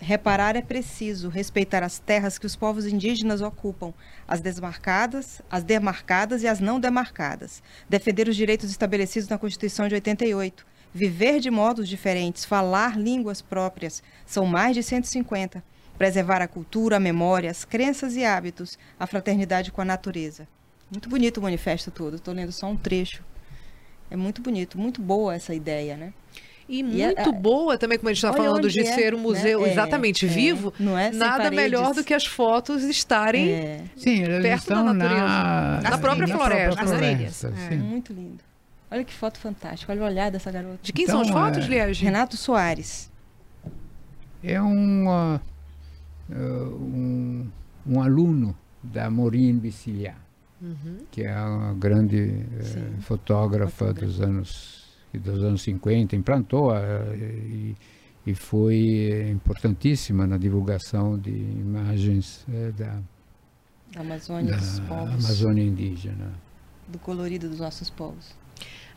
Reparar 0.00 0.56
é 0.56 0.60
preciso, 0.60 1.28
respeitar 1.28 1.82
as 1.82 1.98
terras 1.98 2.36
que 2.36 2.46
os 2.46 2.56
povos 2.56 2.84
indígenas 2.84 3.40
ocupam, 3.40 3.94
as 4.26 4.40
desmarcadas, 4.40 5.40
as 5.50 5.62
demarcadas 5.62 6.42
e 6.42 6.48
as 6.48 6.60
não 6.60 6.78
demarcadas. 6.78 7.62
Defender 7.88 8.28
os 8.28 8.36
direitos 8.36 8.70
estabelecidos 8.70 9.28
na 9.28 9.38
Constituição 9.38 9.88
de 9.88 9.94
88. 9.94 10.66
Viver 10.92 11.40
de 11.40 11.50
modos 11.50 11.88
diferentes, 11.88 12.44
falar 12.44 12.98
línguas 12.98 13.40
próprias, 13.40 14.02
são 14.26 14.46
mais 14.46 14.76
de 14.76 14.82
150. 14.82 15.64
Preservar 15.96 16.42
a 16.42 16.48
cultura, 16.48 16.96
a 16.96 17.00
memória, 17.00 17.50
as 17.50 17.64
crenças 17.64 18.14
e 18.14 18.24
hábitos, 18.24 18.78
a 18.98 19.06
fraternidade 19.06 19.72
com 19.72 19.80
a 19.80 19.84
natureza. 19.84 20.46
Muito 20.90 21.08
bonito 21.08 21.38
o 21.38 21.42
manifesto 21.42 21.90
todo, 21.90 22.16
estou 22.16 22.34
lendo 22.34 22.52
só 22.52 22.66
um 22.68 22.76
trecho. 22.76 23.24
É 24.10 24.16
muito 24.16 24.42
bonito, 24.42 24.78
muito 24.78 25.00
boa 25.00 25.34
essa 25.34 25.54
ideia, 25.54 25.96
né? 25.96 26.12
E, 26.68 26.80
e 26.80 26.82
muito 26.82 27.32
boa 27.32 27.76
também, 27.76 27.98
como 27.98 28.08
a 28.08 28.12
gente 28.12 28.24
está 28.24 28.32
falando, 28.32 28.70
de 28.70 28.80
é, 28.80 28.84
ser 28.84 29.14
um 29.14 29.18
museu 29.18 29.60
né? 29.60 29.70
exatamente 29.70 30.24
é, 30.24 30.28
vivo. 30.28 30.72
Não 30.78 30.96
é 30.98 31.10
nada 31.10 31.50
melhor 31.50 31.94
do 31.94 32.02
que 32.02 32.14
as 32.14 32.24
fotos 32.24 32.82
estarem 32.84 33.50
é. 33.50 33.84
Sim, 33.96 34.24
perto 34.40 34.68
da 34.68 34.82
natureza. 34.82 35.20
Na, 35.20 35.80
na 35.82 35.98
própria 35.98 36.26
floresta. 36.26 36.82
Nas 36.82 36.96
trilhas. 36.96 37.44
É. 37.44 37.76
Muito 37.76 38.12
lindo. 38.12 38.42
Olha 38.90 39.04
que 39.04 39.12
foto 39.12 39.38
fantástica. 39.38 39.92
Olha 39.92 40.02
o 40.02 40.04
olhar 40.06 40.30
dessa 40.30 40.50
garota. 40.50 40.78
De 40.82 40.92
quem 40.92 41.04
então, 41.04 41.24
são 41.24 41.42
as 41.42 41.52
fotos, 41.52 41.66
Liege? 41.66 42.04
Renato 42.04 42.36
Soares. 42.36 43.10
É 44.42 44.60
um, 44.60 45.08
uh, 45.08 45.40
um, 46.30 47.50
um 47.86 48.00
aluno 48.00 48.56
da 48.82 49.10
Maureen 49.10 49.56
Bicilhar, 49.56 50.18
uhum. 50.60 50.98
que 51.10 51.22
é 51.22 51.34
uma 51.34 51.72
grande 51.74 52.44
uh, 52.46 53.02
fotógrafa, 53.02 53.86
fotógrafa 53.86 53.92
dos 53.94 54.20
anos 54.20 54.83
dos 55.18 55.42
anos 55.42 55.62
50, 55.62 56.16
implantou 56.16 56.70
a, 56.70 56.80
e, 57.14 57.74
e, 58.26 58.34
foi 58.34 59.28
importantíssima 59.30 60.26
na 60.26 60.38
divulgação 60.38 61.18
de 61.18 61.30
imagens 61.30 62.44
é, 62.52 62.72
da, 62.72 62.98
da 63.92 64.00
Amazônia 64.00 64.52
da 64.52 64.56
dos 64.56 64.80
povos. 64.80 65.24
Amazônia 65.24 65.62
indígena. 65.64 66.32
Do 66.88 66.98
colorido 66.98 67.48
dos 67.48 67.60
nossos 67.60 67.90
povos. 67.90 68.34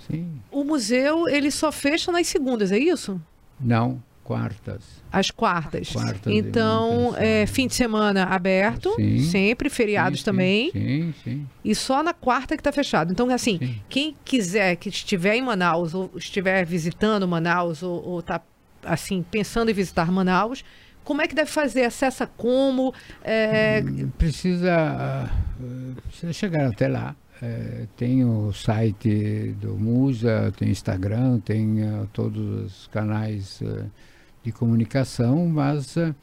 Sim. 0.10 0.40
O 0.52 0.64
museu, 0.64 1.28
ele 1.28 1.52
só 1.52 1.72
fecha 1.72 2.12
nas 2.12 2.28
segundas, 2.28 2.72
é 2.72 2.78
isso? 2.78 3.20
Não, 3.60 4.02
quartas. 4.28 4.84
As 5.10 5.32
quartas. 5.32 5.90
quartas 5.90 6.34
então, 6.34 7.16
é, 7.16 7.46
fim 7.48 7.66
de 7.66 7.76
semana 7.76 8.26
aberto, 8.26 8.94
sim, 8.98 9.22
sempre, 9.22 9.70
feriados 9.70 10.20
sim, 10.20 10.26
também. 10.26 10.72
Sim, 10.72 11.14
sim. 11.24 11.48
E 11.64 11.74
só 11.74 12.04
na 12.04 12.14
quarta 12.14 12.58
que 12.58 12.60
está 12.60 12.74
fechado. 12.74 13.10
Então, 13.10 13.30
assim, 13.30 13.58
sim. 13.58 13.82
quem 13.88 14.14
quiser 14.26 14.76
que 14.76 14.90
estiver 14.90 15.36
em 15.36 15.42
Manaus, 15.42 15.94
ou 15.94 16.12
estiver 16.18 16.66
visitando 16.66 17.26
Manaus, 17.26 17.82
ou 17.82 18.20
está 18.20 18.42
assim, 18.84 19.24
pensando 19.32 19.72
em 19.72 19.74
visitar 19.74 20.12
Manaus, 20.12 20.62
como 21.06 21.22
é 21.22 21.28
que 21.28 21.34
deve 21.34 21.50
fazer? 21.50 21.86
Acessa 21.86 22.28
como? 22.28 22.94
É... 23.24 23.82
Precisa, 24.18 25.32
precisa 26.10 26.34
chegar 26.34 26.68
até 26.68 26.90
lá. 26.90 27.16
É, 27.42 27.86
tem 27.96 28.26
o 28.26 28.52
site 28.52 29.56
do 29.62 29.76
Musa, 29.76 30.52
tem 30.58 30.70
Instagram, 30.70 31.40
tem 31.40 31.84
uh, 31.84 32.10
todos 32.12 32.66
os 32.66 32.88
canais 32.88 33.62
uh, 33.62 33.86
de 34.48 34.54
comunicação, 34.54 35.46
mas 35.46 35.98
uh, 35.98 36.16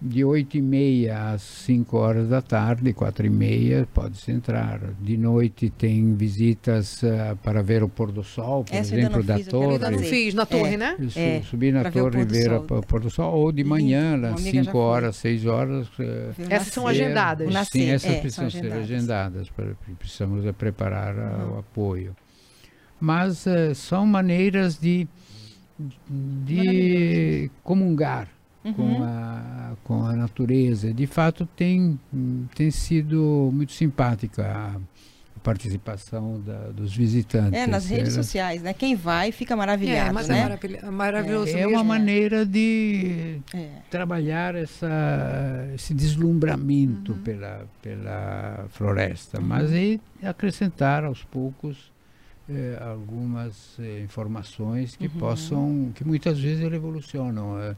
de 0.00 0.24
8 0.24 0.56
e 0.56 0.62
meia 0.62 1.32
às 1.32 1.42
5 1.42 1.96
horas 1.96 2.28
da 2.28 2.40
tarde, 2.40 2.92
4 2.92 3.26
e 3.26 3.28
meia, 3.28 3.88
pode-se 3.92 4.30
entrar. 4.30 4.80
De 5.00 5.16
noite 5.16 5.68
tem 5.68 6.14
visitas 6.14 7.02
uh, 7.02 7.36
para 7.42 7.60
ver 7.60 7.82
o 7.82 7.88
pôr 7.88 8.12
do 8.12 8.22
sol, 8.22 8.64
por 8.64 8.74
Essa 8.74 8.96
exemplo, 8.96 9.22
da 9.22 9.38
torre. 9.40 9.66
Eu 9.66 9.70
ainda 9.72 9.90
não 9.90 9.98
fiz, 9.98 10.32
na 10.32 10.46
torre, 10.46 10.74
é, 10.74 10.76
né? 10.76 10.96
É, 11.16 11.42
subir 11.42 11.72
na 11.72 11.90
torre 11.90 12.22
e 12.22 12.24
ver 12.24 12.52
o 12.52 12.62
pôr 12.62 13.00
do 13.00 13.10
sol. 13.10 13.34
Ou 13.34 13.50
de 13.50 13.64
manhã, 13.64 14.18
às 14.32 14.40
5 14.40 14.78
horas, 14.78 15.16
6 15.16 15.46
horas. 15.46 15.88
Uh, 15.98 16.32
essas 16.48 16.72
são 16.72 16.86
agendadas. 16.86 17.52
Sim, 17.68 17.90
essas 17.90 18.12
é, 18.12 18.20
precisam 18.20 18.48
ser 18.48 18.72
agendadas. 18.72 19.50
Para, 19.50 19.74
precisamos 19.98 20.48
preparar 20.56 21.16
uhum. 21.16 21.56
o 21.56 21.58
apoio. 21.58 22.16
Mas 23.00 23.46
são 23.74 24.06
maneiras 24.06 24.78
de 24.78 25.08
de 26.44 27.50
comungar 27.62 28.28
uhum. 28.64 28.72
com, 28.74 29.02
a, 29.02 29.72
com 29.84 30.04
a 30.04 30.14
natureza. 30.14 30.92
De 30.92 31.06
fato, 31.06 31.46
tem, 31.56 31.98
tem 32.54 32.70
sido 32.70 33.50
muito 33.52 33.72
simpática 33.72 34.44
a 34.44 34.80
participação 35.42 36.40
da, 36.40 36.70
dos 36.70 36.94
visitantes. 36.94 37.58
É, 37.58 37.66
nas 37.66 37.86
redes 37.88 38.14
Era... 38.14 38.22
sociais, 38.22 38.62
né? 38.62 38.74
Quem 38.74 38.94
vai 38.94 39.32
fica 39.32 39.56
maravilhado, 39.56 40.10
é, 40.10 40.12
mas 40.12 40.28
né? 40.28 40.58
É 40.82 40.90
maravilhoso 40.90 41.56
É, 41.56 41.62
é 41.62 41.66
uma 41.66 41.82
maneira 41.82 42.44
de 42.44 43.40
é. 43.54 43.68
trabalhar 43.90 44.54
essa, 44.54 45.70
esse 45.74 45.94
deslumbramento 45.94 47.12
uhum. 47.12 47.22
pela, 47.22 47.66
pela 47.80 48.66
floresta, 48.68 49.40
mas 49.40 49.72
e 49.72 50.00
acrescentar 50.22 51.04
aos 51.04 51.24
poucos 51.24 51.90
eh, 52.52 52.76
algumas 52.82 53.78
eh, 53.78 54.00
informações 54.00 54.96
que 54.96 55.06
uhum. 55.06 55.20
possam, 55.20 55.92
que 55.94 56.04
muitas 56.04 56.40
vezes 56.40 56.68
revolucionam. 56.68 57.56
Eh. 57.60 57.76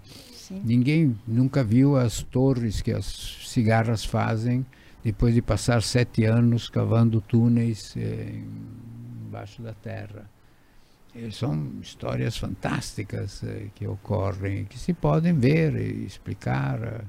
Ninguém 0.65 1.15
nunca 1.29 1.63
viu 1.63 1.95
as 1.95 2.23
torres 2.23 2.81
que 2.81 2.91
as 2.91 3.05
cigarras 3.45 4.03
fazem 4.03 4.65
depois 5.05 5.35
de 5.35 5.43
passar 5.43 5.83
sete 5.83 6.25
anos 6.25 6.71
cavando 6.71 7.21
túneis 7.21 7.95
embaixo 9.27 9.61
da 9.61 9.75
terra. 9.75 10.31
E 11.15 11.31
são 11.31 11.73
histórias 11.83 12.39
fantásticas 12.39 13.45
que 13.75 13.87
ocorrem, 13.87 14.65
que 14.65 14.79
se 14.79 14.95
podem 14.95 15.35
ver 15.39 15.77
e 15.77 16.07
explicar. 16.07 17.05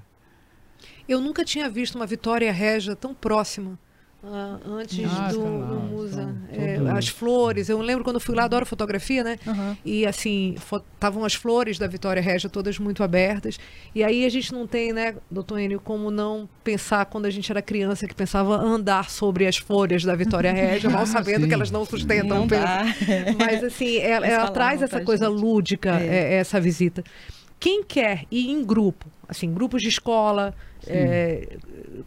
Eu 1.08 1.22
nunca 1.22 1.46
tinha 1.46 1.70
visto 1.70 1.96
uma 1.96 2.06
Vitória 2.06 2.52
Régia 2.52 2.94
tão 2.94 3.14
próxima 3.14 3.80
antes 4.26 5.06
ah, 5.06 5.28
do, 5.30 5.38
do, 5.38 5.80
Musa. 5.82 6.34
É, 6.50 6.78
as 6.98 7.10
flores. 7.10 7.68
Eu 7.68 7.80
lembro 7.80 8.04
quando 8.04 8.20
fui 8.20 8.34
lá, 8.34 8.46
adoro 8.46 8.66
fotografia, 8.66 9.24
né? 9.24 9.38
Uhum. 9.46 9.76
E 9.84 10.06
assim, 10.06 10.56
estavam 10.94 11.26
as 11.26 11.34
flores 11.34 11.78
da 11.78 11.88
Vitória 11.88 12.22
Régia 12.22 12.50
todas 12.50 12.80
muito 12.80 13.04
abertas. 13.04 13.60
E 13.94 14.04
aí 14.04 14.26
a 14.26 14.30
gente 14.30 14.54
não 14.54 14.66
tem, 14.66 14.94
né, 14.94 15.16
doutor 15.30 15.60
Enio, 15.60 15.80
como 15.80 16.10
não 16.10 16.48
pensar 16.64 17.06
quando 17.06 17.26
a 17.26 17.30
gente 17.30 17.52
era 17.52 17.62
criança, 17.62 18.08
que 18.08 18.16
pensava 18.16 18.56
andar 18.56 19.10
sobre 19.10 19.46
as 19.46 19.58
folhas 19.58 20.04
da 20.04 20.16
Vitória 20.16 20.52
Régia, 20.54 20.90
mal 20.90 21.06
sabendo 21.06 21.48
que 21.48 21.54
elas 21.54 21.70
não 21.70 21.86
sustentam 21.86 22.38
não 22.38 22.46
o 22.46 22.48
peso. 22.48 22.64
Mas 23.38 23.64
assim, 23.64 23.98
ela, 24.04 24.26
ela 24.26 24.52
traz 24.52 24.82
essa 24.82 25.02
coisa 25.02 25.30
gente. 25.30 25.40
lúdica, 25.40 26.00
é. 26.00 26.06
É, 26.06 26.34
essa 26.36 26.62
visita. 26.62 27.04
Quem 27.64 27.82
quer 27.82 28.26
ir 28.30 28.50
em 28.50 28.62
grupo, 28.62 29.06
assim, 29.26 29.54
grupos 29.54 29.82
de 29.82 29.88
escola, 29.88 30.54
é, 30.86 31.56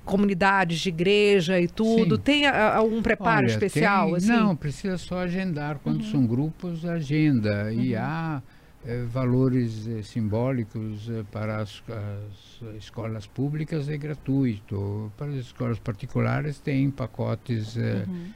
comunidades 0.05 0.79
de 0.81 0.90
igreja 0.90 1.59
e 1.59 1.66
tudo? 1.66 2.16
Sim. 2.16 2.23
Tem 2.23 2.47
algum 2.47 3.01
preparo 3.01 3.47
Olha, 3.47 3.47
especial? 3.47 4.09
Tem, 4.09 4.16
assim? 4.16 4.27
Não, 4.27 4.55
precisa 4.55 4.99
só 4.99 5.21
agendar. 5.21 5.79
Quando 5.79 6.03
uhum. 6.03 6.11
são 6.11 6.27
grupos, 6.27 6.85
agenda. 6.85 7.71
Uhum. 7.73 7.81
E 7.81 7.97
há 7.97 8.42
é, 8.85 9.03
valores 9.05 9.88
é, 9.88 10.03
simbólicos 10.03 11.09
é, 11.09 11.23
para 11.33 11.57
as, 11.57 11.83
as, 11.88 12.77
escolas 12.77 13.27
públicas 13.27 13.88
é 13.88 13.97
gratuito. 13.97 15.11
Para 15.16 15.29
as 15.29 15.37
escolas 15.37 15.79
particulares 15.79 16.61
tem 16.61 16.90
pacotes 16.90 17.77
uhum. 17.77 18.31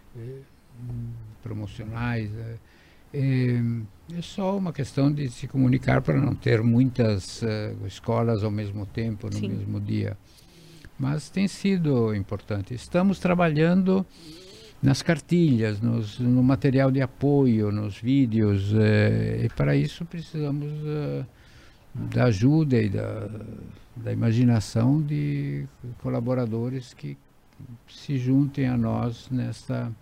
promocionais. 1.43 2.31
É, 3.13 3.61
é, 4.17 4.23
só 4.23 4.57
uma 4.57 4.73
questão 4.73 5.13
de 5.13 5.29
se 5.29 5.47
comunicar 5.47 6.03
para 6.03 6.21
não 6.21 6.35
ter 6.35 6.63
muitas 6.63 7.43
uh, 7.43 7.87
escolas 7.87 8.43
ao 8.43 8.51
mesmo 8.51 8.87
tempo, 8.87 9.27
no 9.27 9.37
Sim. 9.37 9.49
mesmo 9.49 9.81
dia. 9.81 10.17
Mas 10.99 11.31
tem 11.31 11.49
sido 11.49 12.15
importante. 12.15 12.75
Estamos 12.75 13.19
trabalhando 13.19 14.05
nas 14.83 15.03
cartilhas, 15.03 15.81
nos, 15.81 16.19
no 16.19 16.43
material 16.43 16.91
de 16.91 17.01
apoio, 17.01 17.71
nos 17.71 17.99
vídeos, 17.99 18.73
eh, 18.75 19.43
e 19.45 19.49
para 19.51 19.77
isso 19.77 20.05
precisamos 20.05 20.71
uh, 20.71 21.27
da 21.95 22.25
ajuda 22.25 22.81
e 22.81 22.89
da, 22.89 23.29
da 23.97 24.13
imaginação 24.13 25.03
de 25.03 25.67
colaboradores 25.99 26.95
que 26.95 27.17
se 27.89 28.17
juntem 28.17 28.67
a 28.67 28.77
nós 28.77 29.29
nesta 29.31 29.93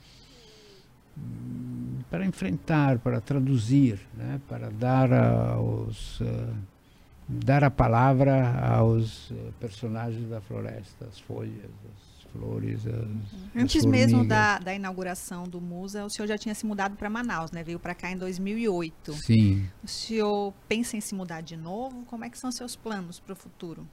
para 2.10 2.24
enfrentar, 2.24 2.98
para 2.98 3.20
traduzir, 3.20 4.00
né? 4.14 4.40
para 4.48 4.70
dar 4.70 5.12
aos 5.12 6.20
uh, 6.20 6.54
dar 7.28 7.62
a 7.62 7.70
palavra 7.70 8.58
aos 8.66 9.30
uh, 9.30 9.52
personagens 9.60 10.28
da 10.28 10.40
floresta, 10.40 11.04
as 11.04 11.18
folhas, 11.20 11.52
as 11.64 12.32
flores, 12.32 12.86
as, 12.86 13.62
Antes 13.62 13.84
as 13.84 13.84
mesmo 13.84 14.24
da, 14.24 14.58
da 14.58 14.74
inauguração 14.74 15.44
do 15.44 15.60
Musa, 15.60 16.04
o 16.04 16.10
senhor 16.10 16.26
já 16.26 16.38
tinha 16.38 16.54
se 16.54 16.64
mudado 16.64 16.96
para 16.96 17.10
Manaus, 17.10 17.50
né? 17.50 17.62
Veio 17.62 17.78
para 17.78 17.94
cá 17.94 18.10
em 18.10 18.16
2008. 18.16 19.12
Sim. 19.12 19.68
O 19.84 19.88
senhor 19.88 20.54
pensa 20.66 20.96
em 20.96 21.00
se 21.00 21.14
mudar 21.14 21.42
de 21.42 21.56
novo? 21.56 22.04
Como 22.06 22.24
é 22.24 22.30
que 22.30 22.38
são 22.38 22.50
seus 22.50 22.74
planos 22.74 23.20
para 23.20 23.34
o 23.34 23.36
futuro? 23.36 23.86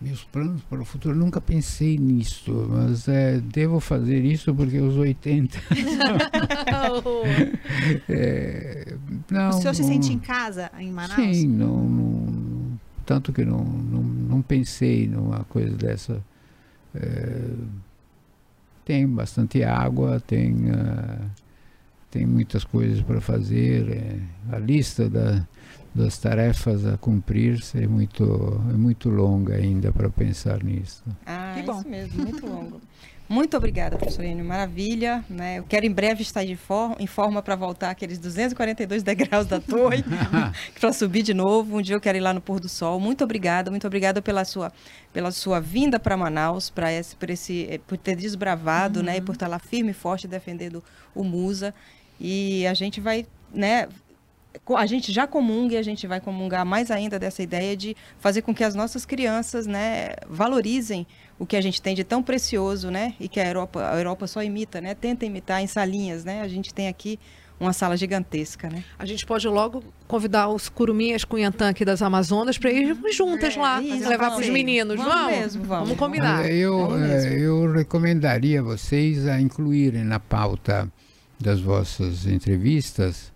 Meus 0.00 0.22
planos 0.22 0.62
para 0.62 0.80
o 0.80 0.84
futuro, 0.84 1.16
nunca 1.16 1.40
pensei 1.40 1.98
nisso, 1.98 2.68
mas 2.70 3.08
é, 3.08 3.40
devo 3.40 3.80
fazer 3.80 4.24
isso 4.24 4.54
porque 4.54 4.78
os 4.78 4.96
80. 4.96 5.58
é, 8.08 8.94
não, 9.28 9.48
o 9.48 9.52
senhor 9.54 9.64
não, 9.64 9.74
se 9.74 9.82
sente 9.82 10.12
em 10.12 10.20
casa 10.20 10.70
em 10.78 10.92
Manaus? 10.92 11.16
Sim, 11.16 11.48
não, 11.48 11.82
não 11.82 12.48
tanto 13.08 13.32
que 13.32 13.42
não, 13.42 13.64
não, 13.64 14.02
não, 14.02 14.42
pensei 14.42 15.08
numa 15.08 15.42
coisa 15.44 15.74
dessa. 15.74 16.22
É, 16.94 17.50
tem 18.84 19.08
bastante 19.08 19.64
água, 19.64 20.20
tem, 20.20 20.70
uh, 20.70 21.30
tem 22.10 22.26
muitas 22.26 22.64
coisas 22.64 23.00
para 23.00 23.18
fazer. 23.18 23.90
É, 23.90 24.54
a 24.54 24.58
lista 24.58 25.08
da, 25.08 25.48
das 25.98 26.16
tarefas 26.16 26.86
a 26.86 26.96
cumprir 26.96 27.58
é 27.74 27.86
muito, 27.86 28.24
é 28.70 28.76
muito 28.76 29.10
longa 29.10 29.54
ainda 29.54 29.92
para 29.92 30.08
pensar 30.08 30.62
nisso. 30.62 31.04
Ah, 31.26 31.54
que 31.56 31.62
bom. 31.62 31.80
isso 31.80 31.88
mesmo, 31.88 32.22
muito 32.22 32.46
longo. 32.46 32.80
Muito 33.28 33.54
obrigada, 33.58 33.98
professor 33.98 34.24
Enio. 34.24 34.44
Maravilha. 34.44 35.22
Né? 35.28 35.58
Eu 35.58 35.64
quero 35.64 35.84
em 35.84 35.92
breve 35.92 36.22
estar 36.22 36.46
de 36.46 36.56
for 36.56 36.96
em 36.98 37.06
forma 37.06 37.42
para 37.42 37.54
voltar 37.54 37.90
aqueles 37.90 38.18
242 38.18 39.02
degraus 39.02 39.46
da 39.46 39.60
torre, 39.60 40.02
para 40.80 40.92
subir 40.94 41.22
de 41.22 41.34
novo. 41.34 41.76
Um 41.76 41.82
dia 41.82 41.94
eu 41.94 42.00
quero 42.00 42.16
ir 42.16 42.22
lá 42.22 42.32
no 42.32 42.40
pôr 42.40 42.58
do 42.58 42.70
sol. 42.70 42.98
Muito 42.98 43.22
obrigada, 43.22 43.70
muito 43.70 43.86
obrigada 43.86 44.22
pela 44.22 44.46
sua, 44.46 44.72
pela 45.12 45.30
sua 45.30 45.60
vinda 45.60 46.00
para 46.00 46.16
Manaus, 46.16 46.70
para 46.70 46.90
esse, 46.90 47.14
por, 47.16 47.28
esse, 47.28 47.66
eh, 47.68 47.80
por 47.86 47.98
ter 47.98 48.16
desbravado, 48.16 49.00
uhum. 49.00 49.06
né? 49.06 49.18
E 49.18 49.20
por 49.20 49.32
estar 49.32 49.46
lá 49.46 49.58
firme 49.58 49.90
e 49.90 49.94
forte 49.94 50.26
defendendo 50.26 50.82
o 51.14 51.22
Musa. 51.22 51.74
E 52.18 52.66
a 52.66 52.72
gente 52.72 52.98
vai, 52.98 53.26
né? 53.52 53.88
A 54.76 54.86
gente 54.86 55.12
já 55.12 55.26
comunga 55.26 55.74
e 55.74 55.76
a 55.76 55.82
gente 55.82 56.06
vai 56.06 56.20
comungar 56.20 56.64
mais 56.64 56.90
ainda 56.90 57.18
dessa 57.18 57.42
ideia 57.42 57.76
de 57.76 57.96
fazer 58.18 58.42
com 58.42 58.54
que 58.54 58.64
as 58.64 58.74
nossas 58.74 59.04
crianças 59.06 59.66
né, 59.66 60.10
valorizem 60.28 61.06
o 61.38 61.46
que 61.46 61.56
a 61.56 61.60
gente 61.60 61.80
tem 61.80 61.94
de 61.94 62.04
tão 62.04 62.22
precioso, 62.22 62.90
né? 62.90 63.14
E 63.20 63.28
que 63.28 63.38
a 63.38 63.46
Europa, 63.46 63.90
a 63.90 63.96
Europa 63.96 64.26
só 64.26 64.42
imita, 64.42 64.80
né? 64.80 64.94
Tenta 64.94 65.24
imitar 65.24 65.62
em 65.62 65.66
salinhas, 65.66 66.24
né? 66.24 66.42
A 66.42 66.48
gente 66.48 66.74
tem 66.74 66.88
aqui 66.88 67.18
uma 67.60 67.72
sala 67.72 67.96
gigantesca, 67.96 68.68
né? 68.68 68.84
A 68.98 69.04
gente 69.04 69.26
pode 69.26 69.46
logo 69.48 69.82
convidar 70.06 70.48
os 70.48 70.68
curuminhas 70.68 71.24
Cunhantã 71.24 71.68
aqui 71.68 71.84
das 71.84 72.02
Amazonas 72.02 72.56
para 72.56 72.70
ir 72.70 72.96
juntas 73.12 73.56
é, 73.56 73.60
lá, 73.60 73.82
isso, 73.82 74.08
levar 74.08 74.30
para 74.30 74.40
os 74.40 74.48
meninos. 74.48 74.96
Vamos, 74.96 75.12
vamos, 75.12 75.30
mesmo, 75.30 75.64
vamos. 75.64 75.88
vamos 75.88 75.98
combinar. 75.98 76.48
Eu, 76.50 76.88
vamos 76.88 77.24
eh, 77.24 77.38
eu 77.38 77.70
recomendaria 77.72 78.62
vocês 78.62 79.26
a 79.26 79.40
incluírem 79.40 80.04
na 80.04 80.20
pauta 80.20 80.90
das 81.40 81.60
vossas 81.60 82.26
entrevistas 82.26 83.32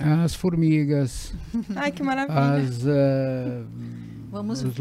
as 0.00 0.34
formigas. 0.34 1.34
Ai, 1.74 1.90
que 1.90 2.02
maravilha. 2.02 2.38
As, 2.38 2.84
uh, 2.84 3.64
Vamos 4.30 4.62
os 4.62 4.76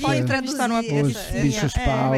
pode 0.00 0.20
entrevistar 0.20 0.68
numa 0.68 0.80
os 0.80 1.16
bichos 1.42 1.76
é, 1.76 1.84
pau. 1.84 2.12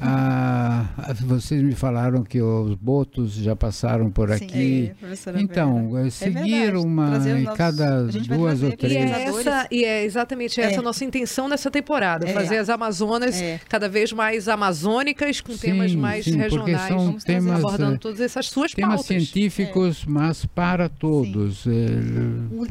Ah, 0.00 0.86
vocês 1.20 1.62
me 1.62 1.74
falaram 1.74 2.22
que 2.22 2.40
os 2.40 2.74
botos 2.74 3.32
já 3.32 3.54
passaram 3.54 4.10
por 4.10 4.28
Sim, 4.30 4.44
aqui. 4.44 4.92
É, 5.02 5.40
então, 5.40 5.96
é 5.98 6.10
seguir 6.10 6.76
uma 6.76 7.16
em 7.28 7.44
cada 7.44 8.04
duas 8.04 8.62
ou 8.62 8.72
três. 8.76 8.92
E 8.92 8.96
é, 8.96 9.22
essa, 9.24 9.68
e 9.70 9.84
é 9.84 10.04
exatamente 10.04 10.60
essa 10.60 10.80
a 10.80 10.82
nossa 10.82 11.04
intenção 11.04 11.48
nessa 11.48 11.70
temporada, 11.70 12.28
é. 12.28 12.32
fazer 12.32 12.58
as 12.58 12.68
Amazonas 12.68 13.36
cada 13.68 13.88
vez 13.88 14.12
mais 14.12 14.48
amazônicas, 14.48 15.40
com 15.40 15.52
sim, 15.52 15.58
temas 15.58 15.94
mais 15.94 16.24
sim, 16.24 16.36
regionais. 16.36 16.88
São 16.88 16.98
Vamos 16.98 17.24
temas, 17.24 17.58
abordando 17.58 17.98
todas 17.98 18.20
essas 18.20 18.46
suas 18.46 18.72
temas 18.72 19.02
pautas. 19.02 19.06
científicos, 19.06 20.04
mas 20.06 20.44
para 20.46 20.88
todos. 20.88 21.64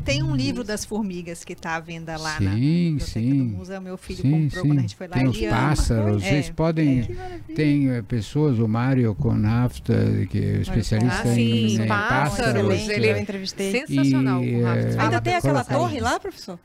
Tem 0.03 0.23
um 0.23 0.35
livro 0.35 0.63
das 0.63 0.85
formigas 0.85 1.43
que 1.43 1.53
está 1.53 1.75
à 1.75 1.79
venda 1.79 2.17
lá 2.17 2.39
na 2.39 2.57
sim. 2.99 3.49
do 3.49 3.57
museu, 3.57 3.81
meu 3.81 3.97
filho 3.97 4.21
sim, 4.21 4.31
comprou 4.31 4.63
sim. 4.63 4.69
quando 4.69 4.77
a 4.77 4.81
gente 4.81 4.95
foi 4.95 5.07
lá. 5.07 5.13
Tem 5.15 5.27
os 5.27 5.39
pássaros, 5.39 6.23
é, 6.23 6.29
vocês 6.29 6.49
podem. 6.49 6.99
É. 6.99 7.53
Tem 7.53 7.89
é, 7.89 8.01
pessoas, 8.01 8.59
o 8.59 8.67
Mário 8.67 9.13
Conafta, 9.15 9.95
que 10.29 10.37
é 10.37 10.61
especialista 10.61 11.27
ah, 11.27 11.39
em, 11.39 11.69
sim, 11.69 11.87
pássaros. 11.87 12.61
pássaros 12.61 12.89
ele, 12.89 13.11
eu 13.11 13.17
entrevistei. 13.17 13.71
Sensacional. 13.71 14.43
E, 14.43 14.63
Ainda 14.65 15.21
tem 15.21 15.35
aquela 15.35 15.63
torre 15.63 15.99
lá, 15.99 16.19
professor? 16.19 16.59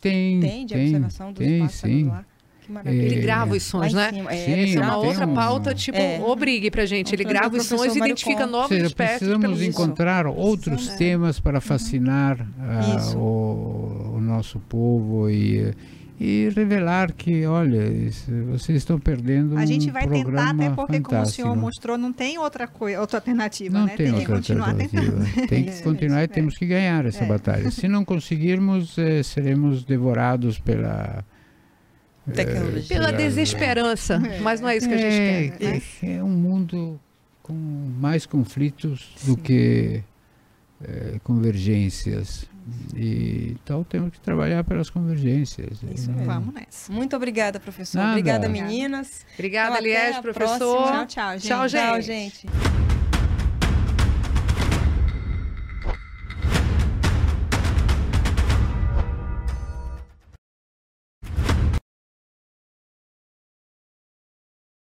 Tem. 0.00 0.40
Tem, 0.40 0.66
de 0.66 0.74
tem, 0.74 0.84
observação 0.86 1.32
dos 1.32 1.46
tem, 1.46 1.60
pássaros 1.60 1.96
sim. 1.96 2.04
lá. 2.04 2.24
Ele 2.84 3.22
grava 3.22 3.54
os 3.54 3.62
sons, 3.62 3.94
né? 3.94 4.12
Cima, 4.12 4.32
é, 4.32 4.66
Sim, 4.66 4.76
é 4.76 4.80
uma 4.80 4.96
outra 4.98 5.26
um... 5.26 5.34
pauta, 5.34 5.74
tipo, 5.74 5.96
é. 5.96 6.20
obrigue 6.20 6.70
pra 6.70 6.84
gente. 6.84 7.14
Ele 7.14 7.24
grava 7.24 7.56
os 7.56 7.64
sons 7.64 7.94
e 7.94 7.98
identifica 7.98 8.46
novas 8.46 8.68
seja, 8.68 8.86
espécies. 8.86 9.18
Precisamos 9.18 9.62
encontrar 9.62 10.26
outros 10.26 10.88
temas 10.88 11.40
para 11.40 11.60
fascinar 11.62 12.38
uh, 12.38 13.16
o, 13.16 13.20
o, 13.20 14.07
nosso 14.28 14.60
povo 14.60 15.28
e 15.28 15.74
e 16.20 16.48
revelar 16.48 17.12
que, 17.12 17.46
olha, 17.46 17.80
vocês 18.50 18.78
estão 18.78 18.98
perdendo 18.98 19.54
um 19.54 19.58
A 19.58 19.64
gente 19.64 19.88
vai 19.88 20.06
tentar, 20.08 20.50
até 20.50 20.68
porque, 20.70 20.94
fantástico. 20.94 21.08
como 21.10 21.22
o 21.22 21.26
senhor 21.26 21.56
mostrou, 21.56 21.96
não 21.96 22.12
tem 22.12 22.38
outra, 22.38 22.66
coisa, 22.66 23.00
outra 23.00 23.18
alternativa, 23.18 23.78
não 23.78 23.86
né? 23.86 23.96
Tem, 23.96 24.06
tem 24.06 24.14
outra 24.14 24.26
que 24.26 24.32
continuar 24.32 24.70
alternativa. 24.70 25.12
tentando. 25.12 25.48
Tem 25.48 25.64
que 25.64 25.78
continuar 25.82 26.24
e 26.24 26.28
temos 26.28 26.58
que 26.58 26.66
ganhar 26.66 27.06
essa 27.06 27.22
é. 27.22 27.26
batalha. 27.26 27.70
Se 27.70 27.86
não 27.86 28.04
conseguirmos, 28.04 28.98
eh, 28.98 29.22
seremos 29.22 29.84
devorados 29.84 30.58
pela... 30.58 31.24
Eh, 32.26 32.32
Tecnologia. 32.32 32.88
Pela 32.88 33.12
desesperança, 33.12 34.14
é. 34.14 34.40
mas 34.40 34.60
não 34.60 34.68
é 34.68 34.76
isso 34.76 34.88
que 34.88 34.94
a 34.94 34.98
gente 34.98 35.14
é, 35.14 35.48
quer. 35.50 35.64
Né? 35.64 35.82
É, 36.02 36.12
é 36.14 36.24
um 36.24 36.30
mundo 36.30 36.98
com 37.44 37.54
mais 37.54 38.26
conflitos 38.26 39.14
Sim. 39.18 39.30
do 39.30 39.36
que 39.40 40.02
eh, 40.82 41.20
convergências. 41.22 42.48
E, 42.94 43.56
então 43.62 43.84
temos 43.84 44.10
que 44.10 44.20
trabalhar 44.20 44.64
pelas 44.64 44.90
convergências. 44.90 45.78
Isso 45.94 46.10
mesmo. 46.10 46.24
Vamos 46.24 46.54
nessa. 46.54 46.92
Muito 46.92 47.14
obrigada, 47.16 47.60
professor. 47.60 47.98
Nada. 47.98 48.10
Obrigada, 48.10 48.48
meninas. 48.48 49.24
Obrigada, 49.34 49.78
então, 49.78 49.82
Liege, 49.82 50.22
professor. 50.22 50.88
Tchau, 50.88 51.06
tchau, 51.06 51.32
gente. 51.32 51.46
Tchau, 51.46 51.68
gente. 51.68 51.80
Tchau, 51.80 52.00
gente. 52.00 52.97